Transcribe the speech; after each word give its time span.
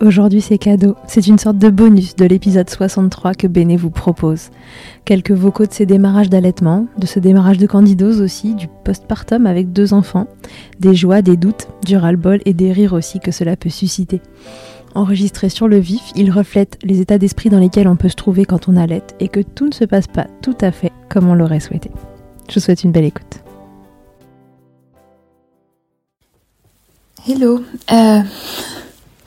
Aujourd'hui 0.00 0.40
c'est 0.40 0.58
cadeau, 0.58 0.94
c'est 1.08 1.26
une 1.26 1.38
sorte 1.38 1.58
de 1.58 1.70
bonus 1.70 2.14
de 2.14 2.24
l'épisode 2.24 2.70
63 2.70 3.34
que 3.34 3.48
Béné 3.48 3.76
vous 3.76 3.90
propose. 3.90 4.50
Quelques 5.04 5.32
vocaux 5.32 5.66
de 5.66 5.72
ses 5.72 5.86
démarrages 5.86 6.30
d'allaitement, 6.30 6.86
de 6.98 7.06
ce 7.06 7.18
démarrage 7.18 7.58
de 7.58 7.66
candidose 7.66 8.20
aussi, 8.20 8.54
du 8.54 8.68
postpartum 8.84 9.44
avec 9.44 9.72
deux 9.72 9.94
enfants, 9.94 10.28
des 10.78 10.94
joies, 10.94 11.20
des 11.20 11.36
doutes, 11.36 11.66
du 11.84 11.96
ras-le-bol 11.96 12.40
et 12.44 12.54
des 12.54 12.70
rires 12.70 12.92
aussi 12.92 13.18
que 13.18 13.32
cela 13.32 13.56
peut 13.56 13.70
susciter. 13.70 14.22
Enregistré 14.94 15.48
sur 15.48 15.66
le 15.66 15.78
vif, 15.78 16.12
il 16.14 16.30
reflète 16.30 16.78
les 16.84 17.00
états 17.00 17.18
d'esprit 17.18 17.50
dans 17.50 17.58
lesquels 17.58 17.88
on 17.88 17.96
peut 17.96 18.08
se 18.08 18.14
trouver 18.14 18.44
quand 18.44 18.68
on 18.68 18.76
allait 18.76 19.02
et 19.18 19.26
que 19.26 19.40
tout 19.40 19.66
ne 19.66 19.74
se 19.74 19.84
passe 19.84 20.06
pas 20.06 20.28
tout 20.42 20.56
à 20.60 20.70
fait 20.70 20.92
comme 21.08 21.28
on 21.28 21.34
l'aurait 21.34 21.58
souhaité. 21.58 21.90
Je 22.48 22.54
vous 22.54 22.60
souhaite 22.60 22.84
une 22.84 22.92
belle 22.92 23.04
écoute. 23.04 23.42
Hello, 27.28 27.62
euh, 27.92 28.20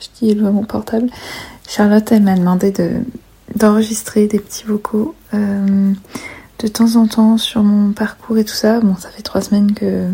je 0.02 0.08
dis 0.18 0.30
hello 0.32 0.46
à 0.46 0.50
mon 0.50 0.64
portable. 0.64 1.08
Charlotte, 1.68 2.10
elle 2.10 2.22
m'a 2.22 2.34
demandé 2.34 2.70
de, 2.70 2.90
d'enregistrer 3.54 4.26
des 4.26 4.38
petits 4.38 4.64
vocaux 4.64 5.14
euh, 5.34 5.92
de 6.58 6.68
temps 6.68 6.96
en 6.96 7.06
temps 7.06 7.38
sur 7.38 7.62
mon 7.62 7.92
parcours 7.92 8.38
et 8.38 8.44
tout 8.44 8.54
ça. 8.54 8.80
Bon, 8.80 8.96
ça 8.96 9.10
fait 9.10 9.22
trois 9.22 9.40
semaines 9.40 9.72
que, 9.72 10.08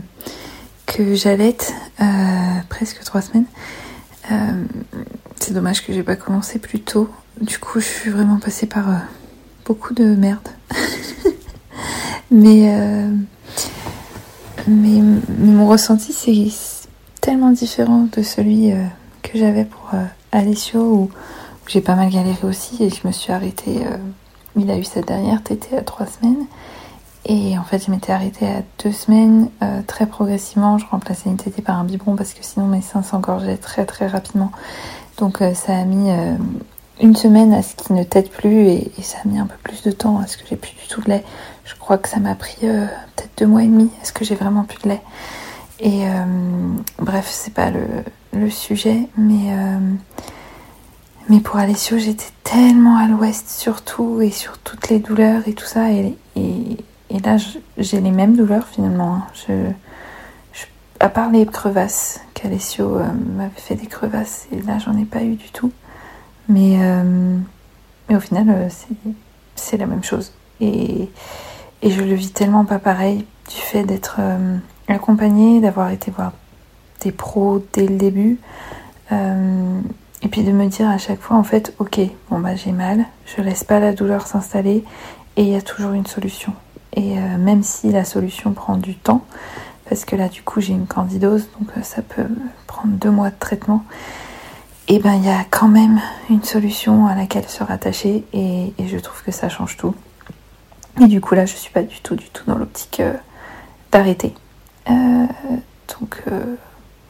que 0.86 1.14
j'allaite, 1.14 1.72
euh, 2.00 2.04
presque 2.68 3.02
trois 3.02 3.22
semaines. 3.22 3.46
Euh, 4.30 4.64
c'est 5.36 5.54
dommage 5.54 5.84
que 5.84 5.92
j'ai 5.92 6.02
pas 6.02 6.16
commencé 6.16 6.58
plus 6.58 6.80
tôt. 6.80 7.08
Du 7.40 7.58
coup, 7.58 7.80
je 7.80 7.86
suis 7.86 8.10
vraiment 8.10 8.38
passée 8.38 8.66
par 8.66 8.86
beaucoup 9.64 9.94
de 9.94 10.04
merde. 10.04 10.48
mais, 12.30 12.74
mais, 14.66 15.00
mais, 15.00 15.52
mon 15.52 15.68
ressenti, 15.68 16.12
c'est 16.12 16.50
tellement 17.20 17.52
différent 17.52 18.08
de 18.14 18.22
celui 18.22 18.72
que 19.28 19.38
j'avais 19.38 19.64
pour 19.64 19.90
euh, 19.94 20.04
Alessio 20.32 20.80
où, 20.80 21.10
j'ai 21.66 21.82
pas 21.82 21.94
mal 21.94 22.08
galéré 22.08 22.38
aussi 22.44 22.82
et 22.82 22.88
je 22.88 23.06
me 23.06 23.12
suis 23.12 23.30
arrêtée. 23.30 23.82
Euh, 23.84 23.98
il 24.56 24.70
a 24.70 24.78
eu 24.78 24.84
cette 24.84 25.06
dernière 25.06 25.42
tétée 25.42 25.76
à 25.76 25.82
trois 25.82 26.06
semaines. 26.06 26.46
Et 27.26 27.58
en 27.58 27.62
fait, 27.62 27.84
je 27.84 27.90
m'étais 27.90 28.10
arrêtée 28.10 28.46
à 28.46 28.62
deux 28.82 28.92
semaines, 28.92 29.50
euh, 29.62 29.82
très 29.86 30.06
progressivement. 30.06 30.78
Je 30.78 30.86
remplaçais 30.86 31.28
une 31.28 31.36
tétée 31.36 31.60
par 31.60 31.78
un 31.78 31.84
biberon 31.84 32.16
parce 32.16 32.32
que 32.32 32.42
sinon 32.42 32.66
mes 32.66 32.80
seins 32.80 33.02
s'engorgeaient 33.02 33.58
très 33.58 33.84
très 33.84 34.06
rapidement. 34.06 34.50
Donc 35.18 35.42
ça 35.54 35.76
a 35.76 35.84
mis 35.84 36.10
une 37.00 37.16
semaine 37.16 37.52
à 37.52 37.62
ce 37.62 37.74
qu'il 37.74 37.96
ne 37.96 38.04
tète 38.04 38.30
plus 38.30 38.68
et, 38.68 38.92
ça 39.02 39.18
a 39.24 39.28
mis 39.28 39.38
un 39.38 39.46
peu 39.46 39.56
plus 39.62 39.82
de 39.82 39.90
temps 39.90 40.20
à 40.20 40.26
ce 40.26 40.38
que 40.38 40.44
j'ai 40.48 40.56
plus 40.56 40.72
du 40.72 40.86
tout 40.88 41.02
de 41.02 41.10
lait. 41.10 41.24
Je 41.64 41.74
crois 41.74 41.98
que 41.98 42.08
ça 42.08 42.18
m'a 42.20 42.36
pris 42.36 42.60
peut-être 42.60 43.30
deux 43.36 43.46
mois 43.46 43.64
et 43.64 43.66
demi 43.66 43.90
à 44.00 44.04
ce 44.04 44.12
que 44.12 44.24
j'ai 44.24 44.36
vraiment 44.36 44.62
plus 44.62 44.78
de 44.84 44.90
lait. 44.90 45.02
Et 45.80 46.04
bref, 46.98 47.28
c'est 47.30 47.54
pas 47.54 47.70
le, 47.70 47.86
le 48.32 48.50
sujet, 48.50 49.08
mais, 49.16 49.52
euh, 49.52 49.78
mais 51.28 51.40
pour 51.40 51.56
Alessio, 51.56 51.98
j'étais 51.98 52.30
tellement 52.44 52.96
à 52.96 53.06
l'ouest 53.06 53.48
surtout 53.48 54.20
et 54.20 54.30
sur 54.30 54.58
toutes 54.58 54.88
les 54.88 54.98
douleurs 54.98 55.46
et 55.46 55.52
tout 55.52 55.64
ça. 55.64 55.90
Et, 55.92 56.16
et, 56.36 57.18
là, 57.24 57.36
j'ai 57.76 58.00
les 58.00 58.10
mêmes 58.10 58.36
douleurs 58.36 58.66
finalement. 58.66 59.22
Hein. 59.50 59.74
À 61.00 61.08
part 61.08 61.30
les 61.30 61.46
crevasses, 61.46 62.20
qu'Alessio 62.34 62.96
euh, 62.96 63.06
m'avait 63.36 63.50
fait 63.54 63.76
des 63.76 63.86
crevasses, 63.86 64.48
et 64.50 64.60
là, 64.62 64.78
j'en 64.78 64.96
ai 64.98 65.04
pas 65.04 65.22
eu 65.22 65.36
du 65.36 65.50
tout. 65.50 65.70
Mais, 66.48 66.78
euh, 66.80 67.38
mais 68.08 68.16
au 68.16 68.20
final, 68.20 68.68
c'est 69.54 69.76
la 69.76 69.86
même 69.86 70.02
chose. 70.02 70.32
Et, 70.60 71.08
et 71.82 71.90
je 71.90 72.02
le 72.02 72.14
vis 72.14 72.32
tellement 72.32 72.64
pas 72.64 72.78
pareil 72.78 73.24
du 73.48 73.56
fait 73.56 73.84
d'être 73.84 74.18
accompagnée, 74.88 75.60
d'avoir 75.60 75.90
été 75.90 76.10
voir 76.10 76.32
des 77.00 77.12
pros 77.12 77.64
dès 77.72 77.86
le 77.86 77.96
début. 77.96 78.38
Euh, 79.12 79.80
et 80.22 80.28
puis 80.28 80.42
de 80.42 80.50
me 80.50 80.66
dire 80.66 80.88
à 80.88 80.98
chaque 80.98 81.20
fois, 81.20 81.36
en 81.36 81.44
fait, 81.44 81.74
ok, 81.78 82.00
bon 82.30 82.40
bah 82.40 82.56
j'ai 82.56 82.72
mal, 82.72 83.04
je 83.24 83.40
laisse 83.40 83.64
pas 83.64 83.78
la 83.78 83.92
douleur 83.92 84.26
s'installer 84.26 84.84
et 85.36 85.42
il 85.42 85.48
y 85.48 85.54
a 85.54 85.62
toujours 85.62 85.92
une 85.92 86.06
solution. 86.06 86.52
Et 86.94 87.18
euh, 87.18 87.38
même 87.38 87.62
si 87.62 87.92
la 87.92 88.04
solution 88.04 88.52
prend 88.52 88.76
du 88.76 88.96
temps, 88.96 89.24
parce 89.88 90.04
que 90.04 90.16
là 90.16 90.28
du 90.28 90.42
coup 90.42 90.60
j'ai 90.60 90.72
une 90.72 90.86
candidose, 90.86 91.48
donc 91.58 91.68
euh, 91.76 91.82
ça 91.82 92.02
peut 92.02 92.26
prendre 92.66 92.94
deux 92.94 93.10
mois 93.10 93.30
de 93.30 93.38
traitement, 93.38 93.84
et 94.88 94.98
ben 94.98 95.14
il 95.14 95.24
y 95.24 95.30
a 95.30 95.44
quand 95.48 95.68
même 95.68 96.00
une 96.30 96.42
solution 96.42 97.06
à 97.06 97.14
laquelle 97.14 97.48
se 97.48 97.62
rattacher 97.62 98.24
et, 98.32 98.72
et, 98.78 98.88
je 98.88 98.98
trouve 98.98 99.22
que 99.22 99.30
ça 99.30 99.48
change 99.48 99.76
tout. 99.76 99.94
Et 101.00 101.06
du 101.06 101.20
coup 101.20 101.34
là 101.34 101.46
je 101.46 101.54
suis 101.54 101.72
pas 101.72 101.82
du 101.82 102.00
tout 102.00 102.16
du 102.16 102.28
tout 102.30 102.42
dans 102.46 102.56
l'optique 102.56 103.02
d'arrêter. 103.92 104.34
Donc 104.88 106.22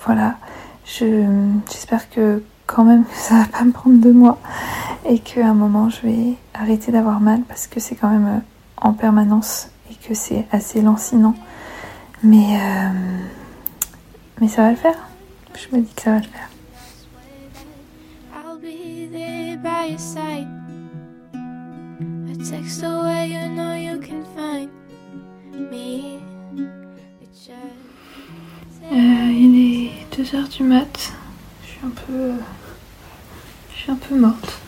voilà, 0.04 0.36
j'espère 0.84 2.08
que 2.10 2.42
quand 2.66 2.84
même 2.84 3.04
ça 3.12 3.34
va 3.40 3.44
pas 3.46 3.64
me 3.64 3.72
prendre 3.72 3.98
deux 3.98 4.12
mois 4.12 4.38
et 5.04 5.18
qu'à 5.18 5.48
un 5.48 5.54
moment 5.54 5.88
je 5.88 6.02
vais 6.02 6.34
arrêter 6.54 6.92
d'avoir 6.92 7.20
mal 7.20 7.40
parce 7.48 7.66
que 7.66 7.80
c'est 7.80 7.94
quand 7.94 8.10
même 8.10 8.26
euh, 8.26 8.40
en 8.76 8.92
permanence 8.92 9.70
et 9.90 9.94
que 9.94 10.14
c'est 10.14 10.46
assez 10.52 10.82
lancinant. 10.82 11.34
Mais, 12.22 12.56
euh, 12.56 12.90
mais 14.40 14.48
ça 14.48 14.62
va 14.62 14.70
le 14.70 14.76
faire. 14.76 15.08
Je 15.54 15.74
me 15.76 15.82
dis 15.82 15.92
que 15.94 16.02
ça 16.02 16.10
va 16.12 16.16
le 16.18 16.22
faire. 16.24 16.48
Euh, 28.90 28.94
il 28.96 29.84
est 29.84 30.16
2h 30.16 30.48
du 30.56 30.62
mat. 30.62 31.12
Je 31.62 31.68
suis 31.68 31.80
un 31.84 31.90
peu. 31.90 32.32
Je 33.74 33.82
suis 33.82 33.90
un 33.90 33.96
peu 33.96 34.18
morte. 34.18 34.60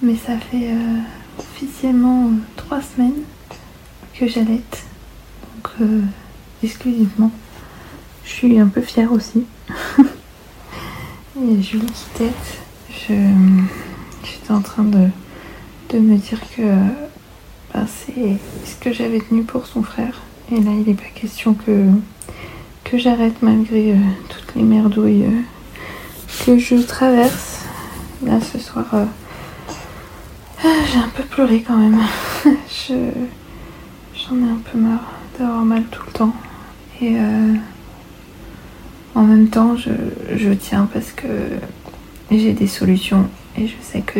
Mais 0.00 0.14
ça 0.14 0.38
fait 0.38 0.70
euh, 0.70 0.98
officiellement 1.38 2.30
3 2.56 2.80
semaines 2.82 3.22
que 4.14 4.28
j'allaite. 4.28 4.84
Donc, 5.42 5.72
euh, 5.80 6.02
exclusivement. 6.62 7.32
Je 8.24 8.30
suis 8.30 8.60
un 8.60 8.68
peu 8.68 8.80
fière 8.80 9.10
aussi. 9.10 9.44
Et 9.98 11.60
Julie 11.60 11.86
qui 11.86 12.18
tête. 12.18 12.58
Je, 12.90 13.14
j'étais 14.24 14.52
en 14.52 14.60
train 14.60 14.84
de, 14.84 15.08
de 15.90 15.98
me 15.98 16.16
dire 16.16 16.40
que 16.56 16.62
ben, 17.74 17.86
c'est 17.86 18.38
ce 18.64 18.76
que 18.76 18.92
j'avais 18.92 19.18
tenu 19.20 19.42
pour 19.42 19.66
son 19.66 19.82
frère. 19.82 20.20
Et 20.52 20.60
là, 20.60 20.70
il 20.70 20.84
n'est 20.86 20.94
pas 20.94 21.10
question 21.12 21.54
que 21.54 21.86
que 22.90 22.96
j'arrête 22.96 23.42
malgré 23.42 23.92
euh, 23.92 23.96
toutes 24.30 24.54
les 24.54 24.62
merdouilles 24.62 25.24
euh, 25.24 26.44
que 26.44 26.58
je 26.58 26.76
traverse. 26.76 27.64
Là 28.24 28.40
ce 28.40 28.58
soir, 28.58 28.86
euh, 28.94 29.04
ah, 30.64 30.68
j'ai 30.90 30.98
un 30.98 31.08
peu 31.08 31.22
pleuré 31.24 31.62
quand 31.62 31.76
même. 31.76 32.00
je, 32.44 32.94
j'en 34.14 34.36
ai 34.38 34.50
un 34.50 34.60
peu 34.64 34.78
marre 34.78 35.12
d'avoir 35.38 35.64
mal 35.64 35.84
tout 35.90 36.02
le 36.06 36.12
temps. 36.12 36.34
Et 37.00 37.14
en 39.14 39.22
même 39.22 39.48
temps, 39.50 39.76
je, 39.76 39.90
je 40.36 40.50
tiens 40.50 40.88
parce 40.92 41.12
que 41.12 41.28
j'ai 42.28 42.52
des 42.54 42.66
solutions 42.66 43.28
et 43.56 43.68
je 43.68 43.74
sais 43.80 44.00
que 44.00 44.18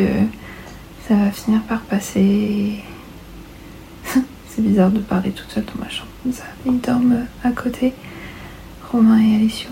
ça 1.08 1.16
va 1.16 1.32
finir 1.32 1.60
par 1.62 1.80
passer. 1.80 2.84
C'est 4.48 4.62
bizarre 4.62 4.90
de 4.90 5.00
parler 5.00 5.30
toute 5.30 5.50
seule 5.50 5.64
dans 5.64 5.82
ma 5.82 5.90
chambre 5.90 6.10
comme 6.22 6.32
ça. 6.32 6.44
Ils 6.66 6.78
dorment 6.80 7.26
à 7.42 7.50
côté. 7.50 7.94
Romain 8.90 9.18
et 9.18 9.36
Alessio. 9.36 9.70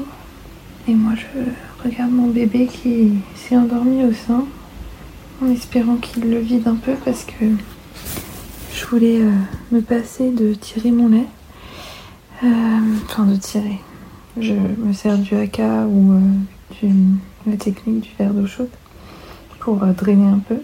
Et 0.88 0.94
moi, 0.94 1.12
je 1.16 1.86
regarde 1.86 2.12
mon 2.12 2.28
bébé 2.28 2.66
qui 2.66 3.14
s'est 3.34 3.56
endormi 3.56 4.04
au 4.04 4.12
sein, 4.12 4.44
en 5.42 5.50
espérant 5.50 5.96
qu'il 5.96 6.30
le 6.30 6.38
vide 6.38 6.68
un 6.68 6.76
peu 6.76 6.94
parce 7.04 7.24
que 7.24 7.46
je 8.74 8.86
voulais 8.86 9.20
euh, 9.20 9.32
me 9.72 9.80
passer 9.80 10.30
de 10.30 10.54
tirer 10.54 10.90
mon 10.90 11.08
lait. 11.08 11.26
Euh, 12.44 12.46
enfin, 13.06 13.24
de 13.24 13.36
tirer. 13.36 13.80
je 14.38 14.52
me 14.52 14.92
sers 14.92 15.16
du 15.16 15.34
haka 15.34 15.86
ou 15.86 16.12
euh, 16.12 16.88
la 17.46 17.56
technique 17.56 18.00
du 18.00 18.10
verre 18.18 18.34
d'eau 18.34 18.46
chaude 18.46 18.68
pour 19.60 19.82
euh, 19.82 19.92
drainer 19.92 20.28
un 20.28 20.40
peu. 20.40 20.60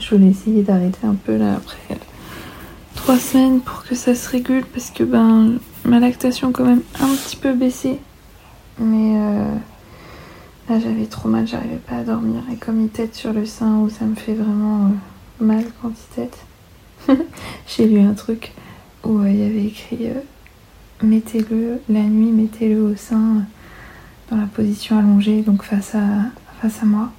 Je 0.00 0.14
voulais 0.14 0.30
essayer 0.30 0.62
d'arrêter 0.62 1.06
un 1.06 1.14
peu 1.14 1.36
là 1.36 1.54
après 1.54 1.98
trois 2.96 3.18
semaines 3.18 3.60
pour 3.60 3.84
que 3.84 3.94
ça 3.94 4.14
se 4.14 4.28
régule 4.30 4.64
parce 4.72 4.90
que 4.90 5.04
ben 5.04 5.58
ma 5.84 6.00
lactation 6.00 6.52
quand 6.52 6.64
même 6.64 6.82
un 7.00 7.14
petit 7.14 7.36
peu 7.36 7.52
baissé. 7.52 7.98
Mais 8.78 9.16
euh, 9.16 9.54
là 10.68 10.80
j'avais 10.80 11.06
trop 11.06 11.28
mal, 11.28 11.46
j'arrivais 11.46 11.76
pas 11.76 11.96
à 11.96 12.02
dormir. 12.02 12.42
Et 12.52 12.56
comme 12.56 12.80
il 12.80 12.88
tête 12.88 13.14
sur 13.14 13.32
le 13.32 13.46
sein 13.46 13.78
où 13.78 13.90
ça 13.90 14.04
me 14.04 14.14
fait 14.14 14.34
vraiment 14.34 14.90
mal 15.40 15.64
quand 15.80 15.90
il 15.90 16.14
tête. 16.14 16.38
J'ai 17.66 17.86
lu 17.86 18.00
un 18.00 18.14
truc 18.14 18.52
où 19.04 19.24
il 19.24 19.36
y 19.36 19.44
avait 19.44 19.66
écrit 19.66 20.08
mettez-le 21.02 21.80
la 21.88 22.02
nuit, 22.02 22.32
mettez-le 22.32 22.82
au 22.82 22.96
sein 22.96 23.42
dans 24.30 24.36
la 24.36 24.46
position 24.46 24.98
allongée, 24.98 25.42
donc 25.42 25.62
face 25.62 25.94
à, 25.94 26.84
moi. 26.84 27.10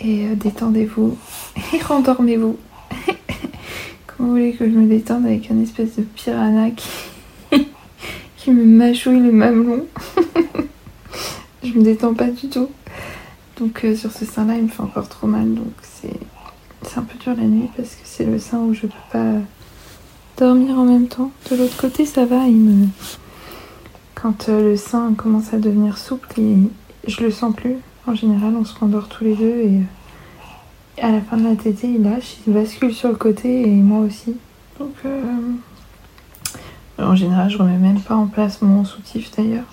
Et 0.00 0.26
euh, 0.26 0.34
détendez-vous 0.34 1.16
et 1.74 1.78
rendormez-vous. 1.78 2.56
Comment 4.06 4.28
vous 4.28 4.30
voulez 4.30 4.52
que 4.52 4.64
je 4.68 4.74
me 4.74 4.86
détende 4.86 5.26
avec 5.26 5.50
un 5.50 5.60
espèce 5.62 5.96
de 5.96 6.02
piranha 6.02 6.70
qui, 6.70 6.88
qui 8.42 8.50
me 8.50 8.64
mâchouille 8.64 9.20
le 9.20 9.30
mamelon 9.30 9.86
Je 11.62 11.72
me 11.74 11.82
détends 11.82 12.14
pas 12.14 12.26
du 12.26 12.48
tout. 12.48 12.68
Donc 13.58 13.84
euh, 13.84 13.94
sur 13.94 14.10
ce 14.10 14.24
sein-là, 14.24 14.56
il 14.56 14.64
me 14.64 14.68
fait 14.68 14.82
encore 14.82 15.08
trop 15.08 15.28
mal. 15.28 15.54
Donc 15.54 15.72
c'est 15.82 16.98
un 16.98 17.02
peu 17.02 17.16
dur 17.18 17.34
la 17.36 17.44
nuit 17.44 17.68
parce 17.76 17.90
que 17.90 18.02
c'est 18.02 18.24
le 18.24 18.40
sein 18.40 18.58
où 18.58 18.74
je 18.74 18.82
peux 18.82 19.12
pas 19.12 19.34
dormir 20.36 20.76
en 20.76 20.84
même 20.84 21.06
temps. 21.06 21.30
De 21.50 21.56
l'autre 21.56 21.76
côté, 21.76 22.04
ça 22.04 22.24
va. 22.24 22.48
Il 22.48 22.56
me... 22.56 22.86
Quand 24.16 24.48
euh, 24.48 24.70
le 24.70 24.76
sein 24.76 25.14
commence 25.16 25.54
à 25.54 25.58
devenir 25.58 25.96
souple, 25.96 26.28
je 27.06 27.20
le 27.22 27.30
sens 27.30 27.54
plus. 27.54 27.76
En 28.08 28.14
général, 28.16 28.54
on 28.56 28.64
se 28.64 28.76
rendort 28.76 29.08
tous 29.08 29.22
les 29.22 29.36
deux 29.36 29.58
et 29.58 29.78
euh, 29.78 31.06
à 31.06 31.12
la 31.12 31.20
fin 31.20 31.36
de 31.36 31.44
la 31.44 31.54
tétée, 31.54 31.88
il 31.88 32.02
lâche, 32.02 32.38
il 32.46 32.52
bascule 32.52 32.92
sur 32.92 33.08
le 33.08 33.14
côté 33.14 33.62
et 33.62 33.70
moi 33.76 34.00
aussi. 34.00 34.34
Donc, 34.80 34.94
euh, 35.04 35.20
en 37.02 37.14
général, 37.14 37.50
je 37.50 37.58
remets 37.58 37.78
même 37.78 38.00
pas 38.00 38.14
en 38.14 38.26
place 38.26 38.62
mon 38.62 38.84
soutif 38.84 39.30
d'ailleurs. 39.36 39.64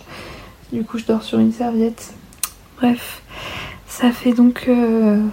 Du 0.71 0.83
coup, 0.83 0.97
je 0.97 1.05
dors 1.05 1.23
sur 1.23 1.39
une 1.39 1.51
serviette. 1.51 2.13
Bref, 2.77 3.21
ça 3.87 4.11
fait 4.11 4.33
donc 4.33 4.69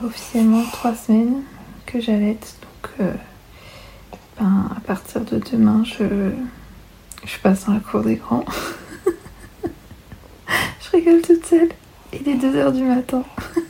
officiellement 0.05 0.63
trois 0.73 0.95
semaines 0.95 1.43
que 1.85 2.01
j'allaite. 2.01 2.57
Donc, 2.63 3.09
ben, 4.39 4.71
à 4.77 4.81
partir 4.81 5.21
de 5.23 5.41
demain, 5.53 5.83
je, 5.85 6.05
je 7.25 7.39
passe 7.43 7.67
dans 7.67 7.75
la 7.75 7.81
cour 7.81 8.03
des 8.03 8.17
grands. 8.17 8.45
je 10.49 10.97
rigole 10.97 11.23
toute 11.23 11.45
seule. 11.45 11.69
Il 12.13 12.29
est 12.29 12.37
2h 12.37 12.73
du 12.73 12.83
matin. 12.83 13.25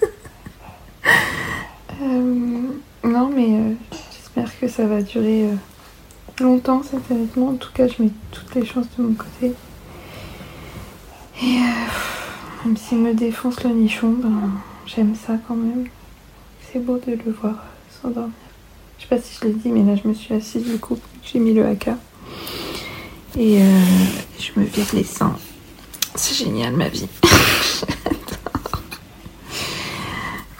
Euh, 2.03 2.69
non, 3.05 3.31
mais 3.35 3.55
euh, 3.55 3.73
j'espère 4.13 4.61
que 4.61 4.69
ça 4.69 4.87
va 4.87 5.01
durer 5.01 5.45
euh, 5.45 5.55
longtemps 6.41 6.83
cet 6.83 7.11
allaitement. 7.11 7.49
En 7.49 7.55
tout 7.55 7.73
cas, 7.73 7.87
je 7.89 8.03
mets 8.03 8.11
toutes 8.33 8.55
les 8.55 8.65
chances 8.65 8.87
de 8.99 9.03
mon 9.03 9.15
côté. 9.15 9.53
Et 11.43 11.59
même 12.65 12.77
s'il 12.77 12.99
me 12.99 13.15
défonce 13.15 13.63
le 13.65 13.71
nichon, 13.71 14.11
ben, 14.11 14.51
j'aime 14.87 15.15
ça 15.15 15.35
quand 15.47 15.57
même. 15.57 15.87
C'est 16.61 16.79
beau 16.79 16.99
de 16.99 17.13
le 17.13 17.33
voir 17.33 17.65
s'endormir. 18.01 18.33
Je 18.99 19.03
sais 19.03 19.09
pas 19.09 19.21
si 19.21 19.39
je 19.41 19.47
l'ai 19.47 19.55
dit, 19.55 19.69
mais 19.69 19.83
là 19.83 20.01
je 20.03 20.09
me 20.09 20.15
suis 20.15 20.35
assise 20.35 20.65
du 20.65 20.79
coup, 20.79 20.99
j'ai 21.23 21.39
mis 21.39 21.53
le 21.53 21.67
haka. 21.67 21.97
Et 23.37 23.63
euh, 23.63 23.81
je 24.39 24.59
me 24.59 24.65
vire 24.65 24.87
les 24.95 25.05
seins. 25.05 25.37
C'est 26.15 26.35
génial 26.35 26.73
ma 26.73 26.89
vie. 26.89 27.09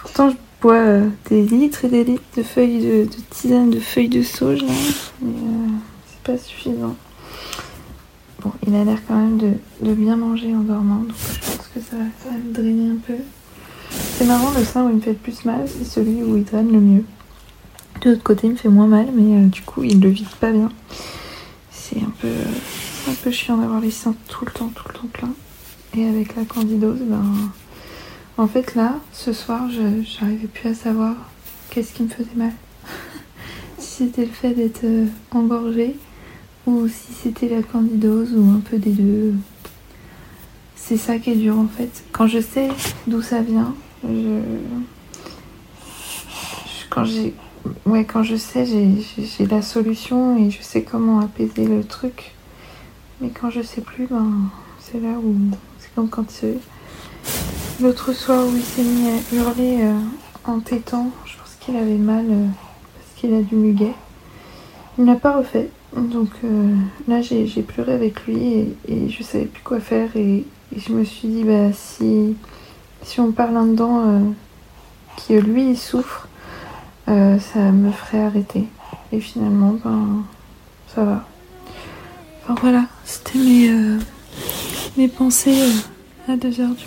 Pourtant 0.01 0.29
je 0.29 0.35
bois 0.61 0.75
euh, 0.75 1.07
des 1.29 1.43
litres 1.43 1.85
et 1.85 1.89
des 1.89 2.03
litres 2.03 2.23
de 2.35 2.43
feuilles 2.43 2.79
de, 2.79 3.07
tisane, 3.29 3.69
de 3.69 3.79
feuilles 3.79 4.09
de 4.09 4.23
sauge. 4.23 4.63
Mais 5.21 5.29
euh, 5.29 5.67
c'est 6.07 6.31
pas 6.31 6.37
suffisant. 6.37 6.95
Bon, 8.41 8.51
il 8.67 8.75
a 8.75 8.83
l'air 8.83 8.99
quand 9.07 9.15
même 9.15 9.37
de, 9.37 9.93
bien 9.93 10.15
manger 10.15 10.55
en 10.55 10.59
dormant, 10.59 10.99
donc 10.99 11.15
je 11.17 11.39
pense 11.39 11.67
que 11.73 11.79
ça 11.79 11.97
va 11.97 12.31
même 12.31 12.51
drainer 12.51 12.91
un 12.91 12.97
peu. 13.05 13.15
C'est 13.89 14.25
marrant, 14.25 14.51
le 14.57 14.63
sein 14.63 14.85
où 14.85 14.89
il 14.89 14.95
me 14.95 15.01
fait 15.01 15.11
le 15.11 15.17
plus 15.17 15.45
mal, 15.45 15.65
c'est 15.67 15.85
celui 15.85 16.23
où 16.23 16.37
il 16.37 16.43
draine 16.43 16.71
le 16.71 16.79
mieux. 16.79 17.03
De 18.01 18.11
l'autre 18.11 18.23
côté, 18.23 18.47
il 18.47 18.53
me 18.53 18.57
fait 18.57 18.69
moins 18.69 18.87
mal, 18.87 19.07
mais 19.13 19.37
euh, 19.37 19.47
du 19.47 19.61
coup, 19.61 19.83
il 19.83 19.99
le 19.99 20.09
vide 20.09 20.27
pas 20.39 20.51
bien. 20.51 20.69
C'est 21.71 21.97
un 21.97 22.11
peu, 22.21 22.29
un 23.09 23.13
peu 23.23 23.31
chiant 23.31 23.57
d'avoir 23.57 23.79
les 23.79 23.91
seins 23.91 24.15
tout 24.27 24.45
le 24.45 24.51
temps, 24.51 24.71
tout 24.75 24.83
le 24.87 24.93
temps 24.93 25.07
plein. 25.11 25.33
Et 25.95 26.05
avec 26.05 26.35
la 26.35 26.43
candidose, 26.43 26.99
ben, 26.99 27.23
en 28.37 28.47
fait, 28.47 28.75
là, 28.75 28.95
ce 29.13 29.33
soir, 29.33 29.67
je 29.69 30.03
j'arrivais 30.03 30.47
plus 30.47 30.69
à 30.69 30.73
savoir 30.75 31.15
qu'est-ce 31.69 31.93
qui 31.93 32.03
me 32.03 32.09
faisait 32.09 32.35
mal. 32.35 32.51
si 33.79 34.03
c'était 34.03 34.25
le 34.25 34.31
fait 34.31 34.53
d'être 34.53 34.83
euh, 34.83 35.07
engorgée 35.31 35.95
ou 36.67 36.87
si 36.87 37.13
c'était 37.13 37.49
la 37.49 37.63
candidose 37.63 38.33
ou 38.35 38.51
un 38.51 38.59
peu 38.59 38.77
des 38.77 38.91
deux. 38.91 39.33
C'est 40.75 40.97
ça 40.97 41.17
qui 41.17 41.31
est 41.31 41.35
dur 41.35 41.57
en 41.57 41.67
fait. 41.67 42.03
Quand 42.11 42.27
je 42.27 42.39
sais 42.39 42.69
d'où 43.07 43.21
ça 43.21 43.41
vient, 43.41 43.73
je... 44.03 44.39
quand 46.89 48.23
je 48.23 48.35
sais, 48.35 48.65
j'ai 48.65 49.45
la 49.47 49.61
solution 49.61 50.37
et 50.37 50.51
je 50.51 50.61
sais 50.61 50.83
comment 50.83 51.19
apaiser 51.19 51.65
le 51.65 51.83
truc. 51.83 52.33
Mais 53.19 53.29
quand 53.29 53.49
je 53.49 53.61
sais 53.61 53.81
plus, 53.81 54.07
ben, 54.07 54.49
c'est 54.79 54.99
là 54.99 55.17
où. 55.17 55.35
C'est 55.79 55.93
comme 55.95 56.09
quand 56.09 56.29
l'autre 57.81 58.11
soir 58.11 58.45
où 58.47 58.55
il 58.55 58.63
s'est 58.63 58.83
mis 58.83 59.09
à 59.09 59.35
hurler 59.35 59.77
euh, 59.81 59.99
en 60.45 60.59
tétant. 60.59 61.11
Je 61.25 61.37
pense 61.37 61.55
qu'il 61.59 61.75
avait 61.75 61.97
mal 61.97 62.25
euh, 62.29 62.47
parce 62.95 63.07
qu'il 63.15 63.33
a 63.33 63.41
du 63.41 63.55
muguet. 63.55 63.93
Il 64.97 65.05
n'a 65.05 65.15
pas 65.15 65.37
refait. 65.37 65.69
Donc 65.95 66.29
euh, 66.43 66.75
là, 67.07 67.21
j'ai 67.21 67.45
pleuré 67.61 67.93
avec 67.93 68.25
lui 68.25 68.53
et, 68.53 68.77
et, 68.87 69.09
je 69.09 69.23
savais 69.23 69.45
plus 69.45 69.63
quoi 69.63 69.79
faire. 69.79 70.15
Et, 70.15 70.45
je 70.75 70.91
me 70.91 71.05
suis 71.05 71.29
dit, 71.29 71.43
bah, 71.43 71.71
si, 71.71 72.35
si 73.01 73.21
on 73.21 73.31
parle 73.31 73.55
en 73.55 73.65
dedans, 73.65 74.21
que 75.15 75.33
lui 75.33 75.69
il 75.69 75.77
souffre, 75.77 76.27
ça 77.05 77.71
me 77.71 77.89
ferait 77.89 78.21
arrêter. 78.21 78.65
Et 79.13 79.21
finalement, 79.21 79.77
ben, 79.83 80.23
ça 80.93 81.05
va. 81.05 81.25
Enfin 82.43 82.55
voilà, 82.61 82.83
c'était 83.05 83.39
mes, 83.39 83.71
mes 84.97 85.07
pensées 85.07 85.57
à 86.27 86.35
2h 86.35 86.75
du 86.75 86.85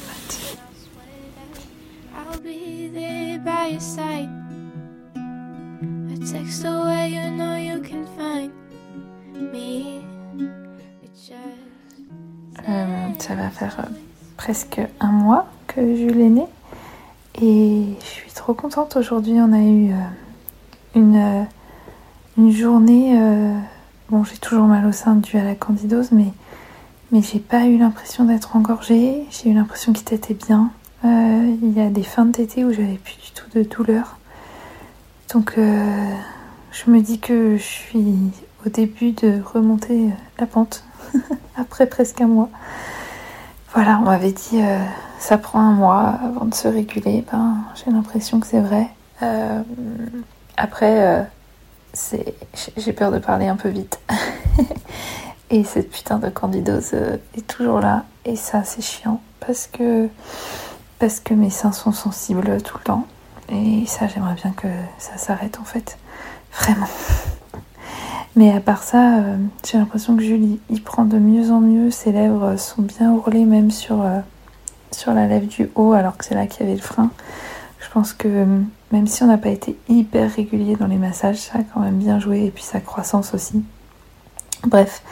ça 13.21 13.35
va 13.35 13.51
faire 13.51 13.89
presque 14.37 14.81
un 14.99 15.13
mois 15.13 15.47
que 15.67 15.95
Jules 15.95 16.21
est 16.21 16.31
né. 16.31 16.47
Et 17.41 17.85
je 18.01 18.07
suis 18.07 18.33
trop 18.33 18.55
contente. 18.55 18.97
Aujourd'hui, 18.97 19.35
on 19.35 19.53
a 19.53 19.63
eu 19.63 19.93
euh, 19.93 19.97
une, 20.97 21.17
euh, 21.17 21.45
une 22.37 22.51
journée. 22.51 23.17
Euh, 23.17 23.57
bon, 24.09 24.25
j'ai 24.25 24.39
toujours 24.39 24.67
mal 24.67 24.85
au 24.87 24.93
sein 24.93 25.15
dû 25.15 25.37
à 25.37 25.45
la 25.45 25.55
candidose, 25.55 26.11
mais, 26.13 26.33
mais 27.13 27.23
j'ai 27.23 27.39
pas 27.39 27.67
eu 27.67 27.79
l'impression 27.79 28.25
d'être 28.25 28.57
engorgée. 28.57 29.25
J'ai 29.31 29.51
eu 29.51 29.55
l'impression 29.55 29.93
qu'il 29.93 30.13
était 30.13 30.35
bien. 30.35 30.73
Il 31.05 31.73
y 31.75 31.81
a 31.81 31.89
des 31.89 32.03
fins 32.03 32.25
de 32.27 32.33
tété 32.33 32.65
où 32.65 32.73
j'avais 32.73 32.99
plus 32.99 33.17
du 33.17 33.31
tout 33.33 33.47
de 33.55 33.63
douleur. 33.63 34.19
Donc, 35.33 35.55
je 35.57 36.91
me 36.91 37.01
dis 37.01 37.19
que 37.19 37.57
je 37.57 37.63
suis 37.63 38.15
au 38.67 38.69
début 38.69 39.13
de 39.13 39.41
remonter 39.43 40.11
la 40.39 40.47
pente 40.47 40.85
après 41.57 41.87
presque 41.87 42.21
un 42.21 42.27
mois. 42.27 42.51
Voilà, 43.73 43.99
on 44.01 44.05
m'avait 44.05 44.33
dit 44.33 44.61
ça 45.21 45.37
prend 45.39 45.61
un 45.61 45.73
mois 45.73 46.19
avant 46.25 46.47
de 46.47 46.55
se 46.55 46.67
réguler. 46.67 47.25
Ben, 47.31 47.59
j'ai 47.77 47.93
l'impression 47.93 48.41
que 48.41 48.47
c'est 48.47 48.61
vrai. 48.61 48.89
Euh, 49.23 49.63
après, 50.57 51.07
euh, 51.07 51.23
j'ai 52.77 52.93
peur 52.93 53.13
de 53.13 53.19
parler 53.19 53.47
un 53.47 53.57
peu 53.57 53.69
vite. 53.69 54.01
et 55.51 55.63
cette 55.63 55.91
putain 55.91 56.19
de 56.19 56.31
candidose 56.31 56.91
euh, 56.95 57.19
est 57.37 57.47
toujours 57.47 57.81
là. 57.81 58.05
Et 58.25 58.35
ça, 58.35 58.65
c'est 58.65 58.83
chiant 58.83 59.21
parce 59.41 59.67
que, 59.67 60.09
parce 61.01 61.19
que 61.19 61.35
mes 61.35 61.51
seins 61.51 61.73
sont 61.73 61.93
sensibles 61.93 62.63
tout 62.63 62.79
le 62.79 62.85
temps. 62.85 63.07
Et 63.51 63.85
ça, 63.87 64.07
j'aimerais 64.07 64.35
bien 64.35 64.53
que 64.53 64.69
ça 64.99 65.17
s'arrête 65.17 65.59
en 65.61 65.65
fait. 65.65 65.99
Vraiment. 66.53 66.87
Mais 68.37 68.53
à 68.53 68.61
part 68.61 68.85
ça, 68.85 69.25
j'ai 69.69 69.77
l'impression 69.77 70.15
que 70.15 70.23
Julie, 70.23 70.61
il 70.71 70.85
prend 70.85 71.05
de 71.05 71.19
mieux 71.19 71.51
en 71.51 71.61
mieux. 71.61 71.91
Ses 71.91 72.13
lèvres 72.13 72.57
sont 72.57 72.83
bien 72.83 73.11
ourlées, 73.11 73.45
même 73.45 73.73
sur 73.73 74.05
sur 74.93 75.13
la 75.13 75.27
lèvre 75.27 75.47
du 75.47 75.71
haut 75.75 75.93
alors 75.93 76.17
que 76.17 76.25
c'est 76.25 76.35
là 76.35 76.47
qu'il 76.47 76.63
y 76.63 76.69
avait 76.69 76.77
le 76.77 76.83
frein. 76.83 77.11
Je 77.81 77.89
pense 77.91 78.13
que 78.13 78.29
euh, 78.29 78.61
même 78.93 79.07
si 79.07 79.23
on 79.23 79.27
n'a 79.27 79.39
pas 79.39 79.49
été 79.49 79.77
hyper 79.89 80.31
régulier 80.33 80.77
dans 80.77 80.87
les 80.87 80.97
massages, 80.97 81.39
ça 81.39 81.59
a 81.59 81.63
quand 81.63 81.81
même 81.81 81.99
bien 81.99 82.21
joué 82.21 82.45
et 82.45 82.51
puis 82.51 82.63
sa 82.63 82.81
croissance 82.81 83.35
aussi. 83.35 83.65
Bref, 84.67 85.03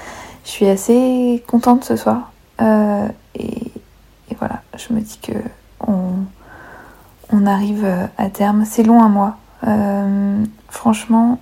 je 0.44 0.50
suis 0.50 0.66
assez 0.66 1.42
contente 1.46 1.84
ce 1.84 1.96
soir. 1.96 2.32
Euh, 2.60 3.08
et 3.34 3.72
je 4.76 4.94
me 4.94 5.00
dis 5.00 5.18
que 5.18 5.32
on 7.30 7.46
arrive 7.46 7.86
à 8.16 8.30
terme. 8.30 8.64
C'est 8.64 8.82
long 8.82 9.02
un 9.02 9.08
mois. 9.08 9.38
Euh, 9.66 10.44
franchement, 10.68 11.40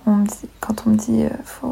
quand 0.59 0.83
on 0.85 0.91
me 0.91 0.95
dit 0.95 1.23
euh, 1.23 1.69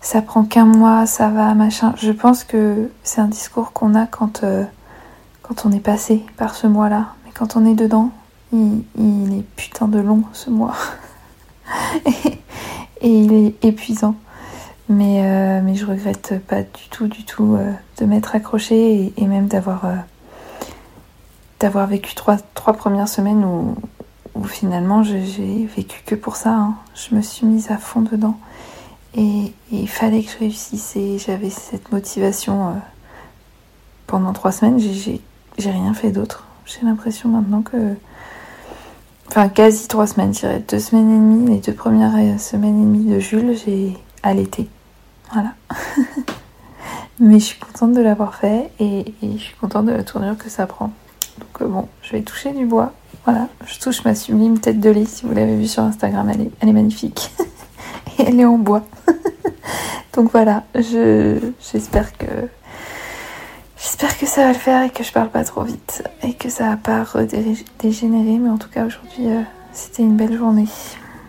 ça 0.00 0.22
prend 0.22 0.44
qu'un 0.44 0.66
mois, 0.66 1.06
ça 1.06 1.28
va, 1.28 1.54
machin, 1.54 1.94
je 1.96 2.12
pense 2.12 2.44
que 2.44 2.90
c'est 3.02 3.20
un 3.20 3.26
discours 3.26 3.72
qu'on 3.72 3.94
a 3.94 4.06
quand, 4.06 4.44
euh, 4.44 4.64
on 5.64 5.72
est 5.72 5.80
passé 5.80 6.24
par 6.36 6.54
ce 6.54 6.66
mois-là. 6.66 7.14
Mais 7.24 7.32
quand 7.34 7.56
on 7.56 7.66
est 7.66 7.74
dedans, 7.74 8.10
il, 8.52 8.84
est 9.38 9.44
putain 9.56 9.88
de 9.88 9.98
long 9.98 10.22
ce 10.32 10.50
mois. 10.50 10.76
et, 12.06 12.40
il 13.02 13.32
est 13.32 13.64
épuisant. 13.64 14.14
Mais, 14.88 15.60
mais 15.62 15.74
je 15.74 15.84
regrette 15.84 16.40
pas 16.46 16.62
du 16.62 16.88
tout, 16.90 17.08
du 17.08 17.24
tout 17.24 17.58
de 17.98 18.04
m'être 18.04 18.36
accrochée 18.36 19.12
et 19.16 19.26
même 19.26 19.48
d'avoir 19.48 19.84
d'avoir 21.60 21.86
vécu 21.86 22.14
trois, 22.14 22.36
trois 22.54 22.74
premières 22.74 23.08
semaines 23.08 23.44
où, 23.44 23.76
finalement 24.44 25.02
j'ai 25.02 25.64
vécu 25.64 26.02
que 26.04 26.14
pour 26.14 26.36
ça. 26.36 26.50
Hein. 26.50 26.74
Je 26.94 27.14
me 27.14 27.22
suis 27.22 27.46
mise 27.46 27.70
à 27.70 27.78
fond 27.78 28.02
dedans. 28.02 28.38
Et, 29.14 29.52
il 29.72 29.88
fallait 29.88 30.22
que 30.22 30.30
je 30.30 30.38
réussisse 30.38 30.94
et 30.96 31.18
j'avais 31.18 31.50
cette 31.50 31.90
motivation. 31.90 32.68
Euh, 32.68 32.72
pendant 34.06 34.32
trois 34.32 34.52
semaines, 34.52 34.78
j'ai 34.78 35.20
rien 35.70 35.94
fait 35.94 36.10
d'autre. 36.10 36.44
J'ai 36.64 36.84
l'impression 36.84 37.28
maintenant 37.28 37.62
que. 37.62 37.94
Enfin, 39.28 39.48
quasi 39.48 39.88
trois 39.88 40.06
semaines, 40.06 40.34
je 40.34 40.40
dirais. 40.40 40.64
Deux 40.68 40.78
semaines 40.78 41.10
et 41.10 41.18
demie, 41.18 41.54
les 41.54 41.60
deux 41.60 41.72
premières 41.72 42.14
euh, 42.16 42.38
semaines 42.38 42.80
et 42.80 42.84
demie 42.84 43.10
de 43.10 43.18
Jules, 43.18 43.56
j'ai 43.56 43.96
allaité. 44.22 44.68
Voilà. 45.32 45.54
Mais 47.18 47.38
je 47.38 47.44
suis 47.44 47.58
contente 47.58 47.94
de 47.94 48.02
l'avoir 48.02 48.34
fait 48.34 48.70
et, 48.78 49.00
et, 49.22 49.32
je 49.32 49.42
suis 49.42 49.56
contente 49.56 49.86
de 49.86 49.92
la 49.92 50.04
tournure 50.04 50.36
que 50.36 50.50
ça 50.50 50.66
prend. 50.66 50.92
Euh, 51.60 51.68
bon, 51.68 51.88
je 52.02 52.12
vais 52.12 52.22
toucher 52.22 52.52
du 52.52 52.66
bois. 52.66 52.92
Voilà, 53.24 53.48
je 53.66 53.78
touche 53.78 54.04
ma 54.04 54.14
sublime 54.14 54.58
tête 54.58 54.80
de 54.80 54.90
lit. 54.90 55.06
Si 55.06 55.26
vous 55.26 55.34
l'avez 55.34 55.56
vue 55.56 55.66
sur 55.66 55.82
Instagram, 55.82 56.30
elle 56.32 56.42
est, 56.42 56.50
elle 56.60 56.68
est 56.68 56.72
magnifique. 56.72 57.30
Et 58.18 58.22
elle 58.22 58.40
est 58.40 58.44
en 58.44 58.58
bois. 58.58 58.84
Donc 60.14 60.30
voilà, 60.30 60.64
j'espère 60.74 62.16
que 62.16 62.26
j'espère 63.76 64.18
que 64.18 64.26
ça 64.26 64.44
va 64.44 64.48
le 64.48 64.54
faire 64.54 64.82
et 64.84 64.90
que 64.90 65.04
je 65.04 65.12
parle 65.12 65.28
pas 65.28 65.44
trop 65.44 65.62
vite 65.62 66.02
et 66.22 66.32
que 66.32 66.48
ça 66.48 66.70
va 66.70 66.76
pas 66.76 67.04
dégénérer. 67.78 68.38
Mais 68.38 68.48
en 68.48 68.56
tout 68.56 68.70
cas, 68.70 68.86
aujourd'hui, 68.86 69.26
euh, 69.26 69.42
c'était 69.72 70.02
une 70.02 70.16
belle 70.16 70.38
journée. 70.38 70.68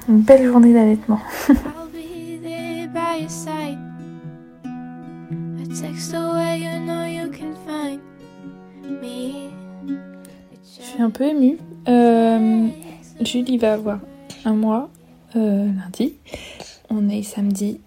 Une 0.08 0.22
belle 0.22 0.46
journée 0.46 0.74
d'allaitement. 0.74 1.20
Un 11.00 11.10
peu 11.10 11.26
émue. 11.26 11.58
Euh, 11.88 12.68
Julie 13.22 13.58
va 13.58 13.74
avoir 13.74 14.00
un 14.46 14.54
mois 14.54 14.90
euh, 15.36 15.68
lundi. 15.68 16.16
On 16.90 17.10
est 17.10 17.24
samedi. 17.24 17.80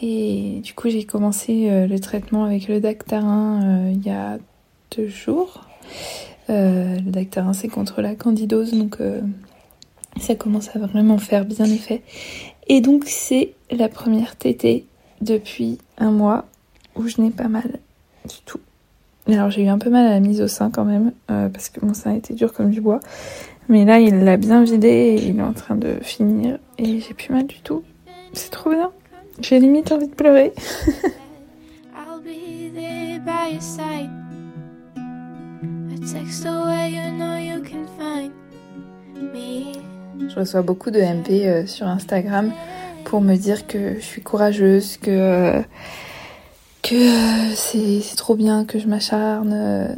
Et 0.00 0.60
du 0.62 0.74
coup, 0.74 0.90
j'ai 0.90 1.04
commencé 1.04 1.70
euh, 1.70 1.86
le 1.86 1.98
traitement 1.98 2.44
avec 2.44 2.68
le 2.68 2.80
Dactarin 2.80 3.90
il 3.90 4.04
y 4.04 4.10
a 4.10 4.38
deux 4.96 5.08
jours. 5.08 5.64
le 6.48 7.00
Dactarin, 7.00 7.52
c'est 7.52 7.68
contre 7.68 8.02
la 8.02 8.14
candidose, 8.14 8.72
donc 8.74 8.98
ça 10.20 10.34
commence 10.34 10.74
à 10.74 10.78
vraiment 10.78 11.18
faire 11.18 11.44
bien 11.44 11.66
effet. 11.66 12.02
Et 12.68 12.80
donc, 12.80 13.04
c'est 13.06 13.54
la 13.70 13.88
première 13.88 14.36
tétée 14.36 14.84
depuis 15.20 15.78
un 15.98 16.10
mois 16.10 16.46
où 16.96 17.06
je 17.08 17.20
n'ai 17.20 17.30
pas 17.30 17.48
mal 17.48 17.78
du 18.28 18.36
tout. 18.44 18.60
Alors 19.28 19.50
j'ai 19.50 19.64
eu 19.64 19.68
un 19.68 19.78
peu 19.78 19.90
mal 19.90 20.06
à 20.06 20.10
la 20.10 20.20
mise 20.20 20.40
au 20.40 20.48
sein 20.48 20.70
quand 20.70 20.84
même, 20.84 21.12
euh, 21.30 21.48
parce 21.50 21.68
que 21.68 21.84
mon 21.84 21.92
sein 21.92 22.14
était 22.14 22.34
dur 22.34 22.52
comme 22.52 22.70
du 22.70 22.80
bois. 22.80 23.00
Mais 23.68 23.84
là, 23.84 23.98
il 23.98 24.24
l'a 24.24 24.38
bien 24.38 24.64
vidé 24.64 24.88
et 24.88 25.26
il 25.26 25.38
est 25.38 25.42
en 25.42 25.52
train 25.52 25.76
de 25.76 25.96
finir. 26.00 26.58
Et 26.78 27.00
j'ai 27.00 27.12
plus 27.12 27.32
mal 27.32 27.46
du 27.46 27.60
tout. 27.60 27.82
C'est 28.32 28.50
trop 28.50 28.70
bien. 28.70 28.90
J'ai 29.42 29.58
limite 29.58 29.92
envie 29.92 30.08
de 30.08 30.14
pleurer. 30.14 30.52
Je 40.28 40.34
reçois 40.34 40.62
beaucoup 40.62 40.90
de 40.90 41.00
MP 41.00 41.46
euh, 41.46 41.66
sur 41.66 41.86
Instagram 41.86 42.52
pour 43.04 43.20
me 43.20 43.36
dire 43.36 43.66
que 43.66 43.96
je 43.96 44.04
suis 44.04 44.22
courageuse, 44.22 44.96
que... 44.96 45.62
Euh, 46.92 47.50
que 47.50 47.54
c'est 47.54 48.16
trop 48.16 48.34
bien, 48.34 48.64
que 48.64 48.78
je 48.78 48.86
m'acharne. 48.86 49.52
Euh, 49.52 49.94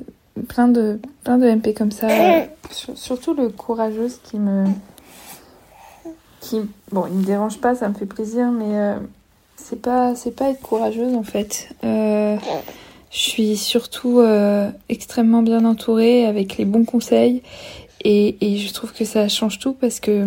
plein, 0.49 0.68
de, 0.68 0.99
plein 1.25 1.38
de 1.38 1.49
MP 1.49 1.75
comme 1.75 1.90
ça. 1.90 2.09
surtout 2.94 3.35
le 3.35 3.49
courageuse 3.49 4.18
qui 4.23 4.38
me. 4.38 4.64
Qui, 6.40 6.61
bon, 6.90 7.04
il 7.06 7.18
me 7.18 7.25
dérange 7.25 7.59
pas, 7.59 7.75
ça 7.75 7.88
me 7.88 7.94
fait 7.94 8.06
plaisir, 8.06 8.50
mais 8.50 8.78
euh, 8.78 8.94
c'est 9.56 9.80
pas, 9.80 10.14
c'est 10.14 10.35
pas 10.35 10.50
être 10.50 10.62
courageuse 10.62 11.14
en 11.14 11.23
fait. 11.23 11.68
je 11.82 12.38
suis 13.11 13.56
surtout 13.56 14.23
extrêmement 14.88 15.42
bien 15.42 15.64
entourée 15.66 16.25
avec 16.25 16.56
les 16.56 16.64
bons 16.64 16.85
conseils 16.85 17.42
et, 18.02 18.37
et, 18.40 18.56
je 18.56 18.73
trouve 18.73 18.94
que 18.94 19.04
ça 19.04 19.28
change 19.28 19.59
tout 19.59 19.75
parce 19.75 20.00
que 20.00 20.25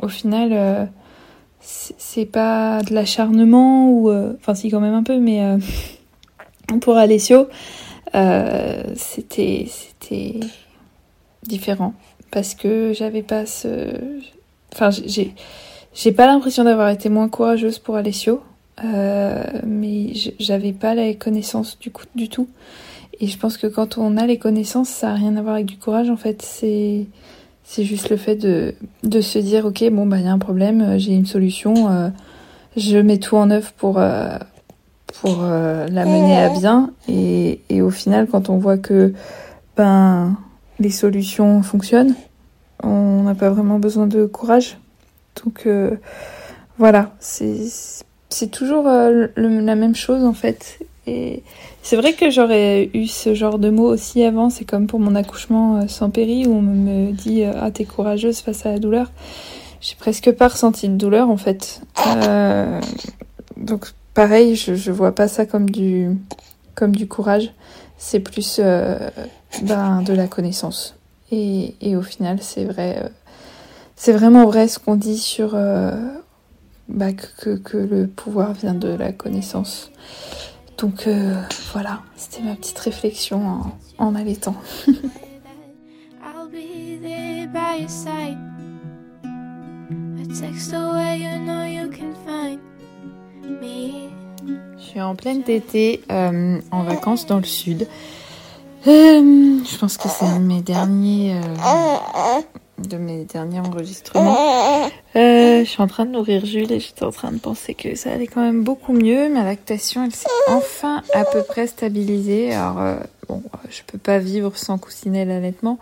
au 0.00 0.08
final 0.08 0.88
c'est 1.62 2.26
pas 2.26 2.82
de 2.82 2.92
l'acharnement 2.92 3.88
ou 3.90 4.10
euh, 4.10 4.34
enfin 4.40 4.54
si 4.54 4.68
quand 4.68 4.80
même 4.80 4.94
un 4.94 5.04
peu 5.04 5.18
mais 5.18 5.44
euh, 5.44 5.58
pour 6.80 6.96
Alessio 6.96 7.48
euh, 8.14 8.82
c'était 8.96 9.66
c'était 9.68 10.40
différent. 11.44 11.94
Parce 12.30 12.54
que 12.54 12.92
j'avais 12.92 13.22
pas 13.22 13.46
ce 13.46 13.94
enfin 14.72 14.90
j'ai 14.90 15.34
j'ai 15.94 16.12
pas 16.12 16.26
l'impression 16.26 16.64
d'avoir 16.64 16.88
été 16.88 17.08
moins 17.08 17.28
courageuse 17.28 17.78
pour 17.78 17.96
Alessio 17.96 18.42
mais 18.82 20.12
j'avais 20.40 20.72
pas 20.72 20.94
la 20.94 21.14
connaissance 21.14 21.78
du 21.78 21.90
coup 21.90 22.04
du 22.14 22.28
tout. 22.28 22.48
Et 23.20 23.28
je 23.28 23.38
pense 23.38 23.56
que 23.56 23.68
quand 23.68 23.98
on 23.98 24.16
a 24.16 24.26
les 24.26 24.38
connaissances 24.38 24.88
ça 24.88 25.10
a 25.10 25.14
rien 25.14 25.36
à 25.36 25.42
voir 25.42 25.54
avec 25.54 25.66
du 25.66 25.78
courage 25.78 26.10
en 26.10 26.16
fait. 26.16 26.42
C'est 26.42 27.06
c'est 27.64 27.84
juste 27.84 28.10
le 28.10 28.16
fait 28.16 28.36
de, 28.36 28.74
de 29.02 29.20
se 29.20 29.38
dire, 29.38 29.66
ok, 29.66 29.84
bon, 29.90 30.06
bah, 30.06 30.18
il 30.18 30.24
y 30.24 30.28
a 30.28 30.32
un 30.32 30.38
problème, 30.38 30.82
euh, 30.82 30.98
j'ai 30.98 31.12
une 31.12 31.26
solution, 31.26 31.90
euh, 31.90 32.08
je 32.76 32.98
mets 32.98 33.18
tout 33.18 33.36
en 33.36 33.50
œuvre 33.50 33.72
pour, 33.72 33.98
euh, 33.98 34.36
pour 35.20 35.42
la 35.42 36.04
mener 36.04 36.36
à 36.36 36.48
bien. 36.48 36.90
Et, 37.08 37.60
et, 37.68 37.82
au 37.82 37.90
final, 37.90 38.26
quand 38.26 38.48
on 38.48 38.58
voit 38.58 38.78
que, 38.78 39.12
ben, 39.76 40.36
les 40.80 40.90
solutions 40.90 41.62
fonctionnent, 41.62 42.14
on 42.82 43.22
n'a 43.22 43.34
pas 43.34 43.50
vraiment 43.50 43.78
besoin 43.78 44.06
de 44.06 44.26
courage. 44.26 44.78
Donc, 45.44 45.68
voilà, 46.78 47.12
c'est, 47.20 47.56
c'est 48.30 48.50
toujours 48.50 48.84
la 48.84 49.74
même 49.74 49.94
chose, 49.94 50.24
en 50.24 50.32
fait. 50.32 50.78
Et 51.06 51.42
c'est 51.82 51.96
vrai 51.96 52.12
que 52.12 52.30
j'aurais 52.30 52.90
eu 52.94 53.06
ce 53.06 53.34
genre 53.34 53.58
de 53.58 53.70
mots 53.70 53.88
aussi 53.88 54.22
avant. 54.22 54.50
C'est 54.50 54.64
comme 54.64 54.86
pour 54.86 55.00
mon 55.00 55.14
accouchement 55.14 55.78
euh, 55.78 55.88
sans 55.88 56.10
péri 56.10 56.46
où 56.46 56.54
on 56.54 56.62
me 56.62 57.12
dit 57.12 57.42
euh, 57.42 57.52
Ah, 57.60 57.70
t'es 57.70 57.84
courageuse 57.84 58.38
face 58.38 58.64
à 58.66 58.72
la 58.72 58.78
douleur. 58.78 59.10
J'ai 59.80 59.96
presque 59.96 60.30
pas 60.32 60.48
ressenti 60.48 60.88
de 60.88 60.96
douleur 60.96 61.28
en 61.28 61.36
fait. 61.36 61.80
Euh, 62.06 62.80
donc 63.56 63.86
pareil, 64.14 64.54
je, 64.54 64.76
je 64.76 64.92
vois 64.92 65.12
pas 65.12 65.26
ça 65.26 65.44
comme 65.44 65.68
du, 65.68 66.10
comme 66.76 66.94
du 66.94 67.08
courage. 67.08 67.52
C'est 67.98 68.20
plus 68.20 68.60
ben, 68.60 70.02
de 70.02 70.12
la 70.12 70.26
connaissance. 70.26 70.96
Et, 71.30 71.96
au 71.96 72.02
final, 72.02 72.38
c'est 72.42 72.64
vrai. 72.64 73.10
c'est 73.96 74.12
vraiment 74.12 74.44
vrai 74.44 74.68
ce 74.68 74.78
qu'on 74.78 74.96
dit 74.96 75.18
sur 75.18 75.56
bah, 76.88 77.12
que, 77.12 77.56
que 77.56 77.76
le 77.76 78.06
pouvoir 78.08 78.52
vient 78.54 78.74
de 78.74 78.88
la 78.88 79.12
connaissance. 79.12 79.92
Donc 80.82 81.06
euh, 81.06 81.40
voilà, 81.72 82.00
c'était 82.16 82.42
ma 82.42 82.56
petite 82.56 82.78
réflexion 82.80 83.46
en, 83.46 83.78
en 83.98 84.14
allaitant. 84.16 84.56
Je 94.76 94.82
suis 94.82 95.00
en 95.00 95.14
pleine 95.14 95.42
été 95.46 96.02
euh, 96.10 96.60
en 96.72 96.82
vacances 96.82 97.26
dans 97.26 97.38
le 97.38 97.44
sud. 97.44 97.86
Euh, 98.88 99.58
je 99.64 99.78
pense 99.78 99.96
que 99.96 100.08
c'est 100.08 100.24
un 100.24 100.40
de 100.40 100.44
mes 100.44 100.62
derniers 100.62 101.40
de 102.78 102.96
mes 102.96 103.24
derniers 103.24 103.60
enregistrements. 103.60 104.36
Euh, 105.14 105.60
je 105.60 105.64
suis 105.64 105.82
en 105.82 105.86
train 105.86 106.06
de 106.06 106.10
nourrir 106.10 106.44
Jules 106.46 106.72
et 106.72 106.80
j'étais 106.80 107.04
en 107.04 107.10
train 107.10 107.32
de 107.32 107.38
penser 107.38 107.74
que 107.74 107.94
ça 107.94 108.12
allait 108.12 108.26
quand 108.26 108.40
même 108.40 108.64
beaucoup 108.64 108.92
mieux. 108.92 109.28
Ma 109.28 109.44
lactation, 109.44 110.04
elle 110.04 110.14
s'est 110.14 110.28
enfin 110.48 111.02
à 111.12 111.24
peu 111.24 111.42
près 111.42 111.66
stabilisée. 111.66 112.54
Alors, 112.54 112.80
euh, 112.80 112.96
bon, 113.28 113.42
je 113.68 113.82
peux 113.86 113.98
pas 113.98 114.18
vivre 114.18 114.56
sans 114.56 114.78
coussinet 114.78 115.24
l'allaitement, 115.24 115.78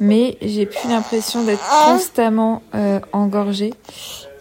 mais 0.00 0.36
j'ai 0.42 0.66
plus 0.66 0.88
l'impression 0.88 1.42
d'être 1.44 1.64
constamment 1.86 2.62
euh, 2.74 3.00
engorgée. 3.12 3.72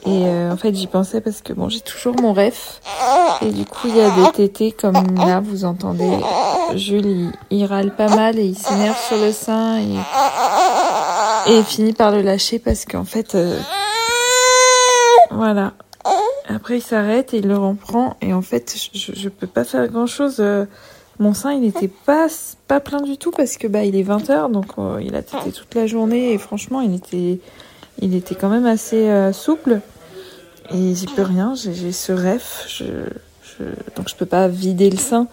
Et 0.07 0.27
euh, 0.27 0.51
en 0.51 0.57
fait, 0.57 0.75
j'y 0.75 0.85
pensais 0.85 1.19
parce 1.19 1.41
que 1.41 1.51
bon, 1.51 1.67
j'ai 1.67 1.79
toujours 1.79 2.15
mon 2.21 2.33
ref. 2.33 2.79
Et 3.41 3.49
du 3.49 3.65
coup, 3.65 3.87
il 3.87 3.95
y 3.95 4.01
a 4.01 4.11
des 4.11 4.31
tétés 4.33 4.71
comme 4.71 5.15
là, 5.17 5.39
vous 5.39 5.65
entendez. 5.65 6.11
Jules, 6.75 7.31
il, 7.49 7.65
râle 7.65 7.95
pas 7.95 8.09
mal 8.09 8.37
et 8.37 8.45
il 8.45 8.57
s'énerve 8.57 8.97
sur 9.07 9.17
le 9.17 9.31
sein 9.31 9.79
et, 9.79 9.97
et 11.47 11.63
finit 11.63 11.93
par 11.93 12.11
le 12.11 12.21
lâcher 12.21 12.59
parce 12.59 12.85
qu'en 12.85 13.05
fait, 13.05 13.35
euh, 13.35 13.59
voilà. 15.31 15.73
Après, 16.47 16.77
il 16.77 16.81
s'arrête 16.81 17.33
et 17.33 17.37
il 17.37 17.47
le 17.47 17.57
reprend 17.57 18.17
et 18.21 18.33
en 18.33 18.41
fait, 18.41 18.75
je, 18.93 19.11
je 19.13 19.29
peux 19.29 19.47
pas 19.47 19.63
faire 19.63 19.87
grand 19.87 20.05
chose. 20.05 20.37
Euh, 20.39 20.65
mon 21.19 21.33
sein, 21.33 21.53
il 21.53 21.61
n'était 21.61 21.87
pas 21.87 22.27
pas 22.67 22.79
plein 22.79 23.01
du 23.01 23.17
tout 23.17 23.31
parce 23.31 23.57
que 23.57 23.67
bah 23.67 23.83
il 23.83 23.95
est 23.95 24.03
20 24.03 24.29
h 24.29 24.51
donc 24.51 24.65
il 25.01 25.15
a 25.15 25.21
tété 25.21 25.51
toute 25.51 25.73
la 25.73 25.87
journée 25.87 26.33
et 26.33 26.37
franchement, 26.37 26.81
il 26.81 26.93
était 26.93 27.39
il 28.01 28.15
était 28.15 28.35
quand 28.35 28.49
même 28.49 28.65
assez 28.65 29.09
souple. 29.31 29.79
Et 30.71 30.95
j'y 30.95 31.05
peux 31.05 31.21
rien, 31.21 31.53
j'ai 31.55 31.91
ce 31.91 32.11
rêve, 32.11 32.43
je, 32.67 32.85
je, 33.43 33.63
donc 33.95 34.09
je 34.09 34.15
peux 34.15 34.25
pas 34.25 34.47
vider 34.47 34.89
le 34.89 34.97
sein 34.97 35.27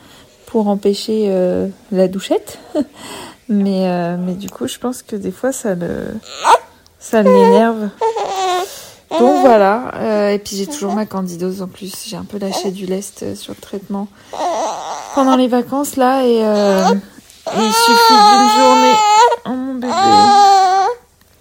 pour 0.46 0.68
empêcher 0.68 1.26
euh, 1.28 1.68
la 1.90 2.08
douchette. 2.08 2.58
mais, 3.48 3.88
euh, 3.88 4.16
mais 4.18 4.34
du 4.34 4.48
coup, 4.50 4.66
je 4.66 4.78
pense 4.78 5.02
que 5.02 5.16
des 5.16 5.30
fois, 5.30 5.52
ça 5.52 5.74
le, 5.74 6.06
ça 6.98 7.22
l'énerve. 7.22 7.90
Donc 9.18 9.40
voilà, 9.42 9.92
euh, 9.96 10.30
et 10.30 10.38
puis 10.38 10.56
j'ai 10.56 10.66
toujours 10.66 10.94
ma 10.94 11.04
candidose 11.04 11.60
en 11.60 11.68
plus, 11.68 11.92
j'ai 12.06 12.16
un 12.16 12.24
peu 12.24 12.38
lâché 12.38 12.70
du 12.70 12.86
lest 12.86 13.34
sur 13.34 13.52
le 13.52 13.60
traitement 13.60 14.08
pendant 15.14 15.36
les 15.36 15.48
vacances 15.48 15.96
là, 15.96 16.24
et, 16.24 16.40
il 16.40 17.72
suffit 17.72 18.14
d'une 18.14 18.62
journée... 18.62 18.94
Oh 19.44 19.50
mon 19.50 19.74
bébé. 19.74 19.92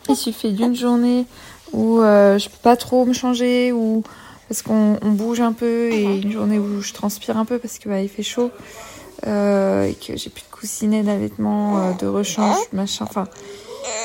Il 0.09 0.15
suffit 0.17 0.51
d'une 0.51 0.75
journée 0.75 1.25
où 1.73 2.01
euh, 2.01 2.37
je 2.37 2.49
peux 2.49 2.57
pas 2.61 2.75
trop 2.75 3.05
me 3.05 3.13
changer 3.13 3.71
ou 3.71 4.03
parce 4.47 4.61
qu'on 4.61 4.97
bouge 5.01 5.39
un 5.39 5.53
peu 5.53 5.89
et 5.91 6.03
une 6.03 6.31
journée 6.31 6.59
où 6.59 6.81
je 6.81 6.93
transpire 6.93 7.37
un 7.37 7.45
peu 7.45 7.59
parce 7.59 7.79
que 7.79 7.87
bah, 7.87 8.01
il 8.01 8.09
fait 8.09 8.23
chaud 8.23 8.51
euh, 9.27 9.83
et 9.83 9.93
que 9.93 10.17
j'ai 10.17 10.29
plus 10.29 10.43
de 10.43 10.55
coussinets 10.55 11.03
d'allaitement, 11.03 11.77
euh, 11.77 11.91
de 11.93 12.07
rechange, 12.07 12.57
machin. 12.73 13.05
Enfin, 13.07 13.27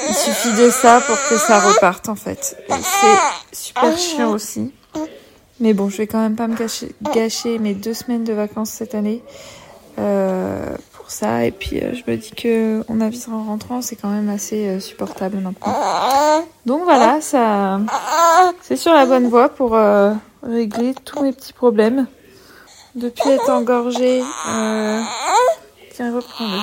il 0.09 0.15
suffit 0.15 0.53
de 0.53 0.71
ça 0.71 1.01
pour 1.01 1.17
que 1.29 1.37
ça 1.37 1.61
reparte 1.61 2.09
en 2.09 2.15
fait. 2.15 2.57
C'est 2.69 3.57
super 3.57 3.99
chiant 3.99 4.31
aussi. 4.31 4.73
Mais 5.61 5.73
bon, 5.73 5.89
je 5.89 5.97
vais 5.97 6.07
quand 6.07 6.21
même 6.21 6.37
pas 6.37 6.49
me 6.49 6.57
gâcher, 6.57 6.95
gâcher 7.15 7.59
mes 7.59 7.75
deux 7.75 7.95
semaines 7.95 8.25
de 8.25 8.33
vacances 8.33 8.71
cette 8.71 8.95
année. 8.95 9.23
Euh, 9.99 10.77
ça. 11.09 11.45
Et 11.45 11.53
puis 11.53 11.79
euh, 11.79 11.95
je 11.95 12.11
me 12.11 12.17
dis 12.17 12.33
que 12.33 12.85
on 12.89 13.01
avisera 13.01 13.37
en 13.37 13.45
rentrant, 13.45 13.81
c'est 13.81 13.97
quand 13.97 14.09
même 14.09 14.29
assez 14.29 14.67
euh, 14.67 14.81
supportable 14.81 15.39
maintenant. 15.39 15.73
Donc 16.67 16.83
voilà, 16.85 17.21
ça, 17.21 17.81
c'est 18.61 18.77
sur 18.77 18.93
la 18.93 19.07
bonne 19.07 19.29
voie 19.29 19.49
pour 19.49 19.79
régler 20.43 20.95
tous 21.05 21.23
mes 21.23 21.33
petits 21.33 21.53
problèmes. 21.53 22.07
Depuis 22.97 23.29
être 23.29 23.51
engorgée, 23.51 24.23
tiens 25.95 26.15
reprends-le. 26.15 26.59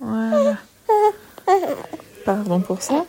Voilà. 0.00 0.56
Pardon 2.24 2.60
pour 2.60 2.82
ça. 2.82 3.04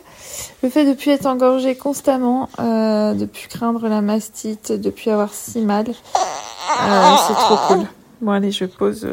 Le 0.62 0.70
fait 0.70 0.84
depuis 0.84 1.10
être 1.10 1.26
engorgée 1.26 1.76
constamment, 1.76 2.48
depuis 2.58 3.48
craindre 3.48 3.88
la 3.88 4.00
mastite, 4.00 4.70
depuis 4.70 5.10
avoir 5.10 5.34
si 5.34 5.60
mal, 5.62 5.86
c'est 5.86 7.34
trop 7.34 7.56
cool. 7.66 7.86
Bon 8.20 8.30
allez, 8.30 8.52
je 8.52 8.64
pose 8.66 9.06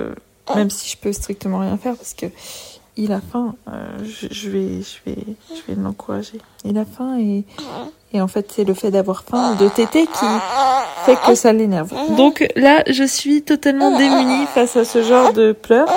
même 0.56 0.70
si 0.70 0.90
je 0.90 0.98
peux 0.98 1.12
strictement 1.12 1.60
rien 1.60 1.78
faire 1.78 1.96
parce 1.96 2.14
que 2.14 2.28
il 2.98 3.12
a 3.14 3.22
faim, 3.22 3.56
euh, 3.68 3.98
je, 4.04 4.50
vais, 4.50 4.82
je 4.82 4.98
vais, 5.06 5.24
je 5.50 5.62
vais 5.68 5.82
l'encourager. 5.82 6.40
Il 6.66 6.78
a 6.78 6.86
faim 6.86 7.18
et, 7.20 7.46
et 8.14 8.22
en 8.22 8.28
fait 8.28 8.52
c'est 8.54 8.64
le 8.64 8.74
fait 8.74 8.92
d'avoir 8.92 9.24
faim 9.24 9.56
de 9.56 9.70
téter 9.70 10.06
qui 10.08 10.26
fait 11.06 11.18
que 11.26 11.36
ça 11.36 11.54
l'énerve. 11.54 11.94
Donc 12.16 12.46
là, 12.56 12.84
je 12.88 13.04
suis 13.04 13.42
totalement 13.44 13.98
démunie 13.98 14.46
face 14.48 14.76
à 14.76 14.86
ce 14.86 15.04
genre 15.04 15.34
de 15.34 15.54
pleurs. 15.54 15.88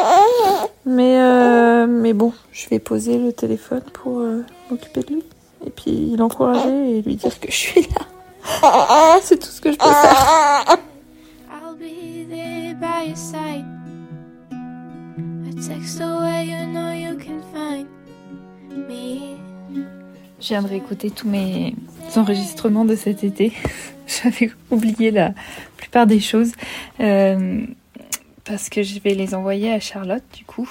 Mais 0.86 1.18
euh, 1.20 1.86
mais 1.86 2.12
bon, 2.12 2.32
je 2.52 2.68
vais 2.68 2.78
poser 2.78 3.18
le 3.18 3.32
téléphone 3.32 3.82
pour 3.92 4.20
euh, 4.20 4.44
m'occuper 4.70 5.00
de 5.02 5.14
lui 5.14 5.24
et 5.66 5.70
puis 5.70 6.14
l'encourager 6.16 6.98
et 6.98 7.02
lui 7.02 7.16
dire 7.16 7.40
que 7.40 7.50
je 7.50 7.56
suis 7.56 7.82
là. 7.82 9.18
C'est 9.22 9.38
tout 9.38 9.48
ce 9.48 9.60
que 9.60 9.72
je 9.72 9.78
peux 9.78 9.84
faire. 9.84 10.76
Je 20.40 20.48
viens 20.48 20.62
de 20.62 20.68
réécouter 20.68 21.10
tous 21.10 21.28
mes 21.28 21.74
enregistrements 22.16 22.84
de 22.84 22.96
cet 22.96 23.24
été. 23.24 23.52
J'avais 24.06 24.50
oublié 24.70 25.10
la 25.10 25.32
plupart 25.76 26.06
des 26.06 26.20
choses 26.20 26.52
euh, 27.00 27.64
parce 28.44 28.68
que 28.68 28.82
je 28.82 28.98
vais 29.00 29.14
les 29.14 29.34
envoyer 29.34 29.72
à 29.72 29.80
Charlotte 29.80 30.22
du 30.36 30.44
coup. 30.44 30.68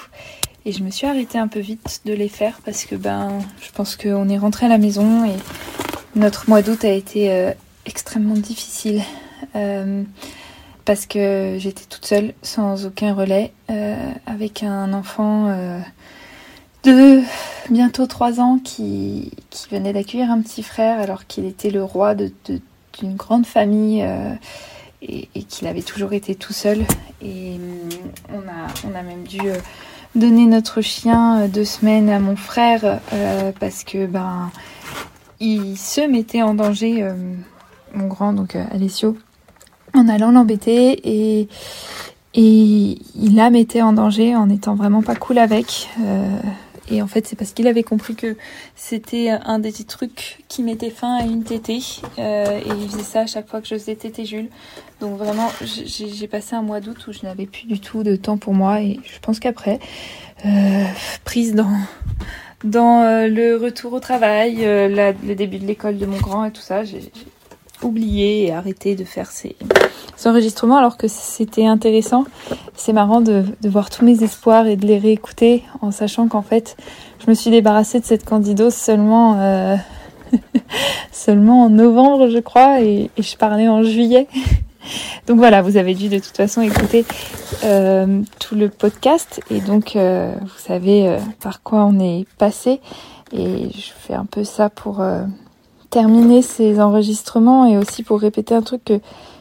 Et 0.64 0.72
je 0.72 0.82
me 0.82 0.90
suis 0.90 1.06
arrêtée 1.06 1.38
un 1.38 1.48
peu 1.48 1.60
vite 1.60 2.02
de 2.04 2.12
les 2.12 2.28
faire 2.28 2.60
parce 2.64 2.84
que 2.84 2.94
ben 2.94 3.40
je 3.60 3.70
pense 3.72 3.96
qu'on 3.96 4.28
est 4.28 4.38
rentré 4.38 4.66
à 4.66 4.68
la 4.68 4.78
maison 4.78 5.24
et 5.24 5.36
notre 6.14 6.48
mois 6.48 6.62
d'août 6.62 6.84
a 6.84 6.92
été 6.92 7.32
euh, 7.32 7.52
extrêmement 7.86 8.34
difficile. 8.34 9.02
Euh, 9.56 10.04
parce 10.84 11.06
que 11.06 11.56
j'étais 11.58 11.84
toute 11.88 12.04
seule, 12.04 12.34
sans 12.42 12.86
aucun 12.86 13.14
relais, 13.14 13.52
euh, 13.70 13.96
avec 14.26 14.62
un 14.62 14.92
enfant 14.92 15.46
euh, 15.48 15.80
de 16.84 17.22
bientôt 17.70 18.06
3 18.06 18.40
ans 18.40 18.58
qui, 18.62 19.32
venait 19.70 19.92
d'accueillir 19.92 20.30
un 20.30 20.40
petit 20.42 20.62
frère 20.62 21.00
alors 21.00 21.26
qu'il 21.26 21.46
était 21.46 21.70
le 21.70 21.82
roi 21.82 22.14
d'une 22.14 22.32
de, 22.48 22.60
d'une 22.98 23.16
grande 23.16 23.46
famille 23.46 24.02
euh, 24.02 24.34
et, 25.00 25.26
qu'il 25.44 25.66
avait 25.66 25.82
toujours 25.82 26.12
été 26.12 26.34
tout 26.34 26.52
seul. 26.52 26.84
Et 27.22 27.58
on 28.30 28.40
a, 28.40 28.68
on 28.86 28.94
a 28.94 29.02
même 29.02 29.24
dû 29.24 29.40
donner 30.14 30.46
notre 30.46 30.82
chien 30.82 31.48
deux 31.48 31.64
semaines 31.64 32.10
à 32.10 32.20
mon 32.20 32.36
frère 32.36 33.00
parce 33.58 33.84
que 33.84 34.06
ben 34.06 34.50
il 35.40 35.76
se 35.76 36.02
mettait 36.02 36.42
en 36.42 36.54
danger, 36.54 37.08
mon 37.94 38.06
grand, 38.06 38.32
donc 38.32 38.54
Alessio 38.54 39.16
en 39.94 40.08
allant 40.08 40.32
l'embêter 40.32 41.00
et, 41.04 41.48
et 42.34 42.98
il 43.14 43.34
la 43.36 43.50
mettait 43.50 43.82
en 43.82 43.92
danger 43.92 44.34
en 44.36 44.50
étant 44.50 44.74
vraiment 44.74 45.02
pas 45.02 45.14
cool 45.14 45.38
avec. 45.38 45.88
Euh, 46.00 46.38
et 46.90 47.00
en 47.00 47.06
fait, 47.06 47.26
c'est 47.26 47.36
parce 47.36 47.52
qu'il 47.52 47.66
avait 47.66 47.82
compris 47.82 48.14
que 48.14 48.36
c'était 48.76 49.30
un 49.30 49.58
des 49.58 49.72
trucs 49.72 50.44
qui 50.48 50.62
mettait 50.62 50.90
fin 50.90 51.16
à 51.16 51.22
une 51.22 51.42
tétée. 51.44 51.80
Euh, 52.18 52.58
et 52.58 52.68
il 52.68 52.88
faisait 52.90 53.02
ça 53.02 53.20
à 53.20 53.26
chaque 53.26 53.48
fois 53.48 53.60
que 53.60 53.68
je 53.68 53.74
faisais 53.76 53.94
tétée 53.94 54.26
Jules. 54.26 54.48
Donc 55.00 55.16
vraiment, 55.16 55.50
j'ai 55.62 56.28
passé 56.28 56.56
un 56.56 56.62
mois 56.62 56.80
d'août 56.80 57.06
où 57.08 57.12
je 57.12 57.22
n'avais 57.22 57.46
plus 57.46 57.66
du 57.66 57.80
tout 57.80 58.02
de 58.02 58.16
temps 58.16 58.36
pour 58.36 58.52
moi. 58.52 58.82
Et 58.82 59.00
je 59.04 59.18
pense 59.22 59.40
qu'après, 59.40 59.78
euh, 60.44 60.84
prise 61.24 61.54
dans 61.54 61.70
dans 62.64 63.28
le 63.28 63.56
retour 63.56 63.92
au 63.92 64.00
travail, 64.00 64.56
le 64.64 65.34
début 65.34 65.58
de 65.58 65.66
l'école 65.66 65.98
de 65.98 66.06
mon 66.06 66.16
grand 66.16 66.46
et 66.46 66.50
tout 66.50 66.62
ça, 66.62 66.82
j'ai 66.82 67.12
oublié 67.82 68.46
et 68.46 68.52
arrêté 68.52 68.94
de 68.94 69.04
faire 69.04 69.30
ces, 69.30 69.54
enregistrements 70.26 70.76
alors 70.76 70.96
que 70.96 71.08
c'était 71.08 71.66
intéressant. 71.66 72.24
C'est 72.74 72.92
marrant 72.92 73.20
de, 73.20 73.44
voir 73.64 73.90
tous 73.90 74.04
mes 74.04 74.22
espoirs 74.22 74.66
et 74.66 74.76
de 74.76 74.86
les 74.86 74.98
réécouter 74.98 75.62
en 75.80 75.90
sachant 75.90 76.28
qu'en 76.28 76.42
fait 76.42 76.76
je 77.24 77.30
me 77.30 77.34
suis 77.34 77.50
débarrassée 77.50 78.00
de 78.00 78.04
cette 78.04 78.24
candidose 78.24 78.74
seulement 78.74 79.40
euh, 79.40 79.76
seulement 81.12 81.64
en 81.64 81.70
novembre 81.70 82.28
je 82.28 82.38
crois 82.38 82.80
et, 82.80 83.10
je 83.18 83.36
parlais 83.36 83.68
en 83.68 83.82
juillet. 83.82 84.26
Donc 85.26 85.38
voilà, 85.38 85.62
vous 85.62 85.78
avez 85.78 85.94
dû 85.94 86.08
de 86.08 86.18
toute 86.18 86.36
façon 86.36 86.60
écouter 86.60 87.06
euh, 87.64 88.20
tout 88.38 88.54
le 88.54 88.68
podcast 88.68 89.40
et 89.50 89.60
donc 89.60 89.96
euh, 89.96 90.34
vous 90.42 90.58
savez 90.58 91.16
par 91.40 91.62
quoi 91.62 91.86
on 91.86 91.98
est 91.98 92.26
passé 92.36 92.80
et 93.32 93.70
je 93.72 93.92
fais 93.98 94.12
un 94.12 94.26
peu 94.26 94.44
ça 94.44 94.68
pour 94.68 95.02
terminer 95.94 96.42
ces 96.42 96.80
enregistrements 96.80 97.66
et 97.66 97.78
aussi 97.78 98.02
pour 98.02 98.18
répéter 98.18 98.52
un 98.52 98.62
truc 98.62 98.82
que 98.82 98.98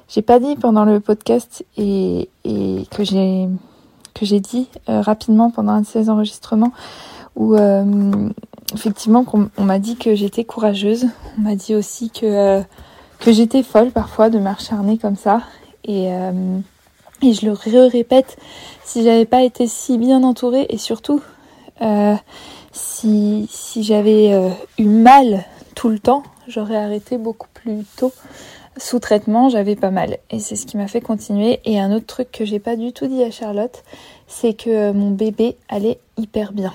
j'ai 0.07 0.21
pas 0.21 0.39
dit 0.39 0.55
pendant 0.55 0.85
le 0.85 0.99
podcast 0.99 1.65
et, 1.77 2.29
que 2.91 3.03
j'ai 3.03 3.49
que 4.13 4.23
j'ai 4.23 4.39
dit 4.39 4.67
euh, 4.87 5.01
rapidement 5.01 5.49
pendant 5.49 5.71
un 5.71 5.81
de 5.81 5.87
ces 5.87 6.11
enregistrements 6.11 6.71
où 7.35 7.55
euh, 7.55 8.29
effectivement 8.71 9.25
on, 9.57 9.63
m'a 9.63 9.79
dit 9.79 9.95
que 9.95 10.13
j'étais 10.13 10.43
courageuse, 10.43 11.07
on 11.39 11.41
m'a 11.41 11.55
dit 11.55 11.73
aussi 11.73 12.11
que 12.11 12.27
euh, 12.27 12.61
que 13.17 13.31
j'étais 13.31 13.63
folle 13.63 13.89
parfois 13.89 14.29
de 14.29 14.37
m'acharner 14.37 14.99
comme 14.99 15.15
ça 15.15 15.41
et 15.85 16.09
et 17.23 17.33
je 17.33 17.47
le 17.47 17.87
répète 17.87 18.37
si 18.83 19.03
j'avais 19.03 19.25
pas 19.25 19.41
été 19.41 19.65
si 19.65 19.97
bien 19.97 20.21
entourée 20.21 20.67
et 20.69 20.77
surtout 20.77 21.19
si 22.71 23.47
si 23.49 23.81
j'avais 23.81 24.53
eu 24.77 24.85
mal 24.85 25.45
tout 25.73 25.89
le 25.89 25.97
temps 25.97 26.21
j'aurais 26.47 26.77
arrêté 26.77 27.17
beaucoup 27.17 27.47
plus 27.53 27.83
tôt. 27.97 28.11
Sous 28.77 28.99
traitement, 28.99 29.49
j'avais 29.49 29.75
pas 29.75 29.91
mal. 29.91 30.17
Et 30.31 30.39
c'est 30.39 30.55
ce 30.55 30.65
qui 30.65 30.77
m'a 30.77 30.87
fait 30.87 31.01
continuer. 31.01 31.59
Et 31.65 31.79
un 31.79 31.91
autre 31.91 32.07
truc 32.07 32.31
que 32.31 32.43
j'ai 32.43 32.59
pas 32.59 32.75
du 32.75 32.91
tout 32.91 33.07
dit 33.07 33.23
à 33.23 33.29
Charlotte, 33.29 33.83
c'est 34.27 34.53
que 34.53 34.91
mon 34.91 35.11
bébé 35.11 35.57
allait 35.69 35.99
hyper 36.17 36.53
bien. 36.53 36.73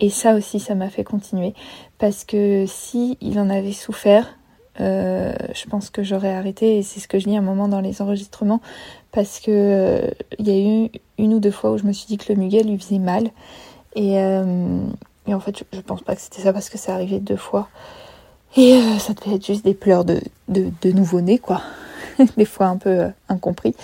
Et 0.00 0.10
ça 0.10 0.34
aussi, 0.34 0.58
ça 0.60 0.74
m'a 0.74 0.90
fait 0.90 1.04
continuer. 1.04 1.54
Parce 1.98 2.24
que 2.24 2.64
si 2.66 3.16
il 3.20 3.38
en 3.38 3.50
avait 3.50 3.72
souffert, 3.72 4.38
je 4.78 5.68
pense 5.68 5.90
que 5.90 6.02
j'aurais 6.02 6.32
arrêté 6.32 6.78
et 6.78 6.82
c'est 6.82 7.00
ce 7.00 7.08
que 7.08 7.18
je 7.18 7.26
dis 7.26 7.36
un 7.36 7.42
moment 7.42 7.68
dans 7.68 7.80
les 7.80 8.00
enregistrements 8.00 8.60
parce 9.10 9.40
que 9.40 10.02
il 10.38 10.48
y 10.48 10.50
a 10.50 10.84
eu 10.84 10.90
une 11.18 11.34
ou 11.34 11.40
deux 11.40 11.50
fois 11.50 11.72
où 11.72 11.78
je 11.78 11.84
me 11.84 11.92
suis 11.92 12.06
dit 12.06 12.16
que 12.16 12.32
le 12.32 12.38
muguet 12.38 12.62
lui 12.62 12.78
faisait 12.78 12.98
mal 12.98 13.30
et, 13.96 14.18
en 14.20 15.40
fait 15.40 15.64
je, 15.72 15.80
pense 15.80 16.02
pas 16.02 16.14
que 16.14 16.20
c'était 16.20 16.42
ça 16.42 16.52
parce 16.52 16.70
que 16.70 16.78
c'est 16.78 16.92
arrivé 16.92 17.18
deux 17.18 17.36
fois 17.36 17.68
et 18.56 18.80
ça 18.98 19.12
devait 19.12 19.36
être 19.36 19.46
juste 19.46 19.64
des 19.64 19.74
pleurs 19.74 20.04
de, 20.04 20.20
de, 20.48 20.70
de 20.82 20.92
nouveau-né 20.92 21.38
quoi 21.38 21.62
des 22.36 22.44
fois 22.44 22.66
un 22.66 22.76
peu 22.76 23.06
incompris 23.28 23.74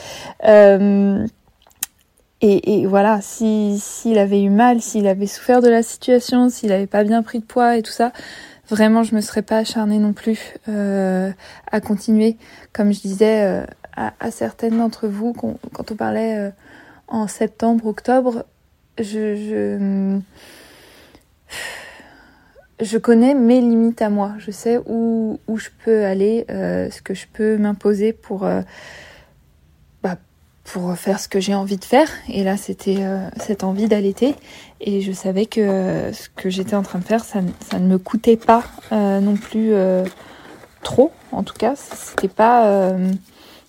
et, 2.46 2.86
voilà, 2.86 3.20
s'il 3.22 4.18
avait 4.18 4.42
eu 4.42 4.50
mal, 4.50 4.82
s'il 4.82 5.06
avait 5.06 5.26
souffert 5.26 5.62
de 5.62 5.68
la 5.70 5.82
situation, 5.82 6.50
s'il 6.50 6.72
avait 6.72 6.86
pas 6.86 7.02
bien 7.02 7.22
pris 7.22 7.38
de 7.38 7.44
poids 7.44 7.78
et 7.78 7.82
tout 7.82 7.90
ça, 7.90 8.12
vraiment 8.68 9.02
je 9.02 9.14
me 9.14 9.22
serais 9.22 9.40
pas 9.40 9.58
acharnée 9.58 9.98
non 9.98 10.12
plus 10.12 10.54
euh, 10.68 11.30
à 11.72 11.80
continuer. 11.80 12.36
Comme 12.74 12.92
je 12.92 13.00
disais 13.00 13.44
euh, 13.44 13.64
à, 13.96 14.30
certaines 14.30 14.76
d'entre 14.76 15.08
vous 15.08 15.32
quand 15.32 15.90
on 15.90 15.94
parlait 15.94 16.38
euh, 16.38 16.50
en 17.08 17.28
septembre, 17.28 17.86
octobre, 17.86 18.44
je, 18.98 19.36
je, 19.36 20.18
je 22.80 22.98
connais 22.98 23.34
mes 23.34 23.60
limites 23.60 24.02
à 24.02 24.10
moi. 24.10 24.32
Je 24.38 24.50
sais 24.50 24.78
où, 24.86 25.38
où 25.46 25.58
je 25.58 25.68
peux 25.84 26.04
aller, 26.04 26.44
ce 26.48 27.00
que 27.02 27.14
je 27.14 27.26
peux 27.32 27.56
m'imposer 27.56 28.12
pour 28.12 28.46
pour 30.64 30.96
faire 30.96 31.20
ce 31.20 31.28
que 31.28 31.40
j'ai 31.40 31.54
envie 31.54 31.76
de 31.76 31.84
faire. 31.84 32.08
Et 32.28 32.42
là, 32.42 32.56
c'était 32.56 32.96
euh, 33.00 33.28
cette 33.36 33.64
envie 33.64 33.86
d'allaiter. 33.86 34.34
Et 34.80 35.02
je 35.02 35.12
savais 35.12 35.46
que 35.46 35.60
euh, 35.60 36.12
ce 36.12 36.28
que 36.30 36.50
j'étais 36.50 36.74
en 36.74 36.82
train 36.82 36.98
de 36.98 37.04
faire, 37.04 37.24
ça, 37.24 37.40
ça 37.70 37.78
ne 37.78 37.86
me 37.86 37.98
coûtait 37.98 38.36
pas 38.36 38.64
euh, 38.90 39.20
non 39.20 39.36
plus 39.36 39.72
trop. 40.82 41.12
En 41.32 41.42
tout 41.42 41.54
cas, 41.54 41.74
c'était 41.76 42.28
pas 42.28 42.92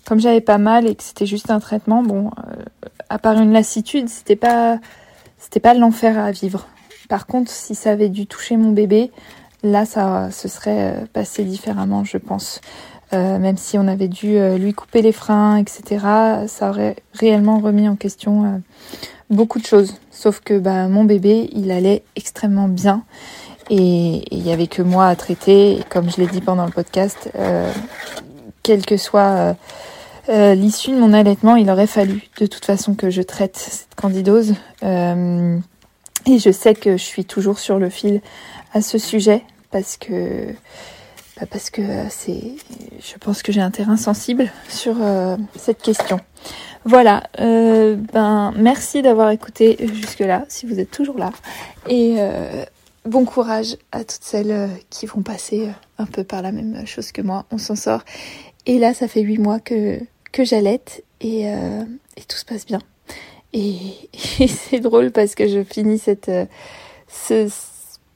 comme 0.06 0.20
j'avais 0.20 0.40
pas 0.40 0.58
mal 0.58 0.86
et 0.86 0.94
que 0.94 1.02
c'était 1.02 1.26
juste 1.26 1.50
un 1.50 1.60
traitement. 1.60 2.02
Bon, 2.02 2.30
à 3.08 3.18
part 3.18 3.40
une 3.40 3.52
lassitude, 3.52 4.08
c'était 4.08 4.36
pas 4.36 4.78
c'était 5.38 5.60
pas 5.60 5.74
l'enfer 5.74 6.18
à 6.18 6.30
vivre. 6.30 6.66
Par 7.08 7.26
contre, 7.26 7.50
si 7.50 7.74
ça 7.74 7.90
avait 7.90 8.08
dû 8.08 8.26
toucher 8.26 8.56
mon 8.56 8.70
bébé, 8.70 9.10
là, 9.62 9.84
ça 9.84 10.30
se 10.30 10.48
serait 10.48 11.04
passé 11.12 11.44
différemment, 11.44 12.04
je 12.04 12.18
pense. 12.18 12.60
Euh, 13.12 13.38
même 13.38 13.56
si 13.56 13.78
on 13.78 13.86
avait 13.86 14.08
dû 14.08 14.36
euh, 14.36 14.58
lui 14.58 14.74
couper 14.74 15.00
les 15.00 15.12
freins, 15.12 15.58
etc., 15.58 16.04
ça 16.48 16.70
aurait 16.70 16.96
réellement 17.14 17.60
remis 17.60 17.88
en 17.88 17.94
question 17.94 18.44
euh, 18.44 18.58
beaucoup 19.30 19.60
de 19.60 19.66
choses. 19.66 19.94
Sauf 20.10 20.40
que 20.40 20.58
bah, 20.58 20.88
mon 20.88 21.04
bébé, 21.04 21.48
il 21.52 21.70
allait 21.70 22.02
extrêmement 22.16 22.68
bien 22.68 23.04
et 23.70 24.24
il 24.34 24.42
n'y 24.42 24.52
avait 24.52 24.66
que 24.66 24.82
moi 24.82 25.06
à 25.06 25.14
traiter. 25.14 25.80
comme 25.88 26.10
je 26.10 26.16
l'ai 26.16 26.26
dit 26.26 26.40
pendant 26.40 26.64
le 26.64 26.72
podcast, 26.72 27.30
quelle 28.62 28.86
que 28.86 28.96
soit 28.96 29.56
l'issue 30.28 30.92
de 30.92 30.98
mon 30.98 31.12
allaitement, 31.12 31.56
il 31.56 31.68
aurait 31.68 31.88
fallu 31.88 32.28
de 32.38 32.46
toute 32.46 32.64
façon 32.64 32.94
que 32.94 33.10
je 33.10 33.22
traite 33.22 33.56
cette 33.56 33.94
candidose. 33.96 34.54
Et 36.26 36.38
je 36.38 36.50
sais 36.50 36.74
que 36.74 36.96
je 36.96 37.02
suis 37.02 37.24
toujours 37.24 37.58
sur 37.58 37.78
le 37.78 37.88
fil 37.88 38.20
à 38.72 38.82
ce 38.82 38.98
sujet 38.98 39.42
parce 39.70 39.96
que 39.96 40.54
bah, 41.38 41.46
parce 41.50 41.68
que 41.68 41.82
euh, 41.82 42.06
c'est, 42.08 42.54
je 42.98 43.18
pense 43.18 43.42
que 43.42 43.52
j'ai 43.52 43.60
un 43.60 43.70
terrain 43.70 43.98
sensible 43.98 44.50
sur 44.68 44.96
euh, 45.02 45.36
cette 45.54 45.82
question. 45.82 46.18
Voilà, 46.86 47.24
euh, 47.40 47.96
ben 48.12 48.54
merci 48.56 49.02
d'avoir 49.02 49.30
écouté 49.30 49.76
jusque-là, 49.92 50.46
si 50.48 50.66
vous 50.66 50.80
êtes 50.80 50.90
toujours 50.90 51.18
là, 51.18 51.32
et 51.88 52.16
bon 53.04 53.24
courage 53.24 53.76
à 53.92 54.00
toutes 54.00 54.22
celles 54.22 54.70
qui 54.88 55.06
vont 55.06 55.22
passer 55.22 55.68
un 55.98 56.06
peu 56.06 56.22
par 56.24 56.42
la 56.42 56.52
même 56.52 56.86
chose 56.86 57.12
que 57.12 57.22
moi. 57.22 57.44
On 57.50 57.58
s'en 57.58 57.76
sort. 57.76 58.02
Et 58.66 58.78
là, 58.78 58.94
ça 58.94 59.08
fait 59.08 59.20
huit 59.20 59.38
mois 59.38 59.58
que 59.58 59.98
que 60.30 60.44
j'allaite 60.44 61.02
et 61.20 61.48
tout 62.28 62.36
se 62.36 62.44
passe 62.44 62.66
bien. 62.66 62.80
Et, 64.38 64.48
c'est 64.48 64.80
drôle 64.80 65.10
parce 65.10 65.34
que 65.34 65.48
je 65.48 65.64
finis 65.64 65.98
cette 65.98 66.30
ce, 67.08 67.48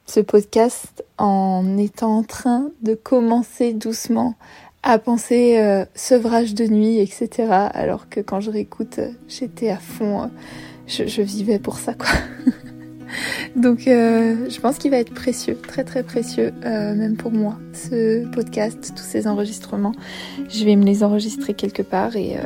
ce 0.06 0.20
podcast 0.20 1.04
en 1.18 1.78
étant 1.78 2.18
en 2.18 2.22
train 2.22 2.70
de 2.82 2.94
commencer 2.94 3.72
doucement 3.72 4.34
à 4.82 4.98
penser 4.98 5.58
euh, 5.58 5.84
sevrage 5.94 6.54
de 6.54 6.66
nuit, 6.66 6.98
etc. 6.98 7.30
Alors 7.72 8.08
que 8.08 8.20
quand 8.20 8.40
je 8.40 8.50
réécoute, 8.50 8.98
euh, 8.98 9.10
j'étais 9.28 9.68
à 9.68 9.76
fond, 9.76 10.22
euh, 10.22 10.26
je, 10.86 11.22
vivais 11.22 11.58
pour 11.58 11.78
ça, 11.78 11.94
quoi. 11.94 12.08
Donc 13.56 13.80
je 13.86 14.60
pense 14.60 14.78
qu'il 14.78 14.92
va 14.92 14.98
être 14.98 15.12
précieux, 15.12 15.56
très 15.56 15.82
très 15.82 16.04
précieux, 16.04 16.52
même 16.62 17.16
pour 17.16 17.32
moi, 17.32 17.58
ce 17.72 18.24
podcast, 18.30 18.92
tous 18.96 19.02
ces 19.02 19.26
enregistrements. 19.26 19.94
Je 20.48 20.64
vais 20.64 20.76
me 20.76 20.84
les 20.84 21.02
enregistrer 21.02 21.54
quelque 21.54 21.82
part 21.82 22.14
et, 22.14 22.36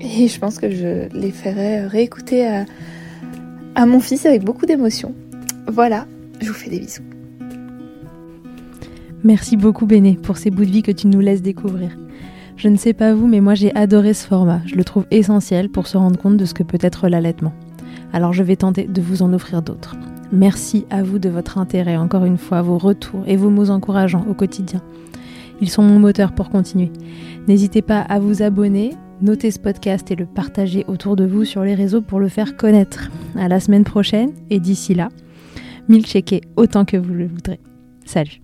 et 0.00 0.28
je 0.28 0.38
pense 0.38 0.58
que 0.58 0.70
je 0.70 1.08
les 1.16 1.30
ferai 1.30 1.86
réécouter 1.86 2.46
à, 2.46 2.64
à 3.74 3.86
mon 3.86 4.00
fils 4.00 4.26
avec 4.26 4.44
beaucoup 4.44 4.66
d'émotion. 4.66 5.14
Voilà, 5.66 6.06
je 6.40 6.48
vous 6.48 6.54
fais 6.54 6.70
des 6.70 6.80
bisous. 6.80 7.02
Merci 9.22 9.56
beaucoup 9.56 9.86
Béné 9.86 10.18
pour 10.22 10.36
ces 10.36 10.50
bouts 10.50 10.66
de 10.66 10.70
vie 10.70 10.82
que 10.82 10.92
tu 10.92 11.06
nous 11.06 11.20
laisses 11.20 11.42
découvrir. 11.42 11.96
Je 12.56 12.68
ne 12.68 12.76
sais 12.76 12.92
pas 12.92 13.14
vous, 13.14 13.26
mais 13.26 13.40
moi 13.40 13.54
j'ai 13.54 13.74
adoré 13.74 14.14
ce 14.14 14.26
format. 14.26 14.60
Je 14.66 14.74
le 14.74 14.84
trouve 14.84 15.06
essentiel 15.10 15.70
pour 15.70 15.86
se 15.86 15.96
rendre 15.96 16.18
compte 16.18 16.36
de 16.36 16.44
ce 16.44 16.54
que 16.54 16.62
peut 16.62 16.78
être 16.80 17.08
l'allaitement. 17.08 17.52
Alors 18.12 18.32
je 18.32 18.42
vais 18.42 18.56
tenter 18.56 18.84
de 18.84 19.00
vous 19.00 19.22
en 19.22 19.32
offrir 19.32 19.62
d'autres. 19.62 19.96
Merci 20.30 20.86
à 20.90 21.02
vous 21.02 21.18
de 21.18 21.28
votre 21.28 21.58
intérêt, 21.58 21.96
encore 21.96 22.24
une 22.24 22.38
fois, 22.38 22.62
vos 22.62 22.78
retours 22.78 23.22
et 23.26 23.36
vos 23.36 23.50
mots 23.50 23.70
encourageants 23.70 24.26
au 24.28 24.34
quotidien. 24.34 24.82
Ils 25.60 25.70
sont 25.70 25.82
mon 25.82 25.98
moteur 25.98 26.32
pour 26.32 26.50
continuer. 26.50 26.90
N'hésitez 27.48 27.82
pas 27.82 28.00
à 28.00 28.18
vous 28.18 28.42
abonner, 28.42 28.92
noter 29.20 29.50
ce 29.50 29.58
podcast 29.58 30.10
et 30.10 30.16
le 30.16 30.26
partager 30.26 30.84
autour 30.88 31.16
de 31.16 31.24
vous 31.24 31.44
sur 31.44 31.62
les 31.62 31.74
réseaux 31.74 32.00
pour 32.00 32.20
le 32.20 32.28
faire 32.28 32.56
connaître. 32.56 33.10
À 33.36 33.48
la 33.48 33.60
semaine 33.60 33.84
prochaine 33.84 34.32
et 34.50 34.60
d'ici 34.60 34.94
là, 34.94 35.08
milkshaker 35.88 36.40
autant 36.56 36.84
que 36.84 36.96
vous 36.96 37.14
le 37.14 37.26
voudrez. 37.26 37.60
Salut. 38.04 38.40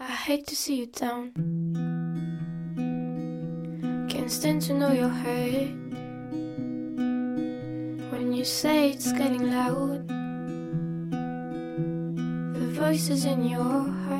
I 0.00 0.12
hate 0.28 0.46
to 0.46 0.54
see 0.54 0.80
you 0.80 0.86
down. 0.86 1.32
Can't 4.08 4.30
stand 4.30 4.62
to 4.62 4.74
know 4.74 4.92
your 4.92 5.10
hurt. 5.10 5.70
When 8.12 8.32
you 8.32 8.44
say 8.44 8.90
it's 8.90 9.12
getting 9.12 9.50
loud, 9.50 10.08
the 12.54 12.70
voices 12.72 13.24
in 13.24 13.44
your 13.44 13.60
heart. 13.60 14.19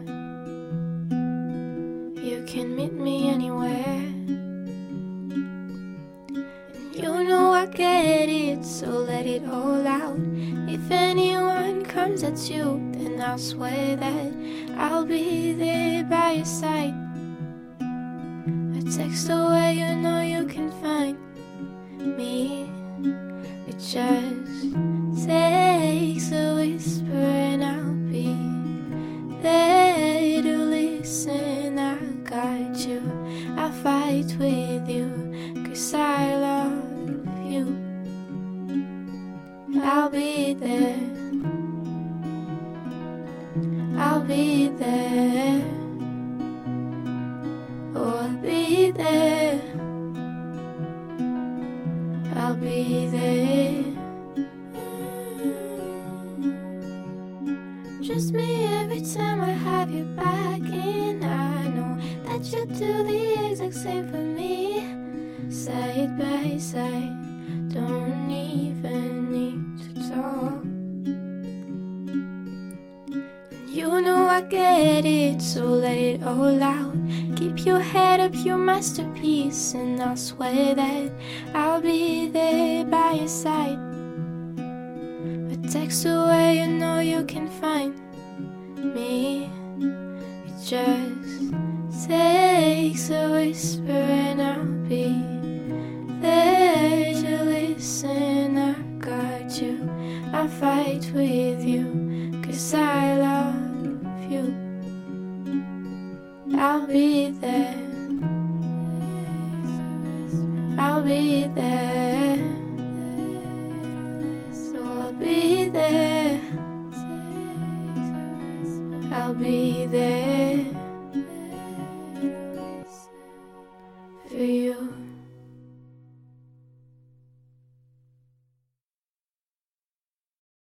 I'll 13.31 13.37
swear 13.37 13.95
that 13.95 14.33
I'll 14.75 15.05
be 15.05 15.53
there 15.53 16.03
by 16.03 16.31
your 16.31 16.43
side. 16.43 16.93
A 17.79 18.81
text 18.91 19.29
away, 19.29 19.75
you 19.79 19.95
know 19.95 20.19
you 20.19 20.45
can 20.47 20.69
find 20.81 21.17
me. 22.17 22.69
It 23.69 23.79
just 23.79 24.75
takes 25.25 26.31
a 26.33 26.55
whisper, 26.55 27.13
and 27.13 27.63
I'll 27.63 27.93
be 28.11 28.35
there 29.41 30.41
to 30.41 30.57
listen. 30.57 31.79
I 31.79 31.95
guide 32.25 32.75
you, 32.75 33.01
I'll 33.55 33.71
fight 33.71 34.35
with 34.39 34.89
you, 34.89 35.63
cause 35.65 35.93
I 35.93 36.35
love 36.35 37.49
you. 37.49 37.77
I'll 39.81 40.09
be 40.09 40.53
there. 40.53 41.00
By 83.11 83.17
your 83.17 83.27
side. 83.27 83.50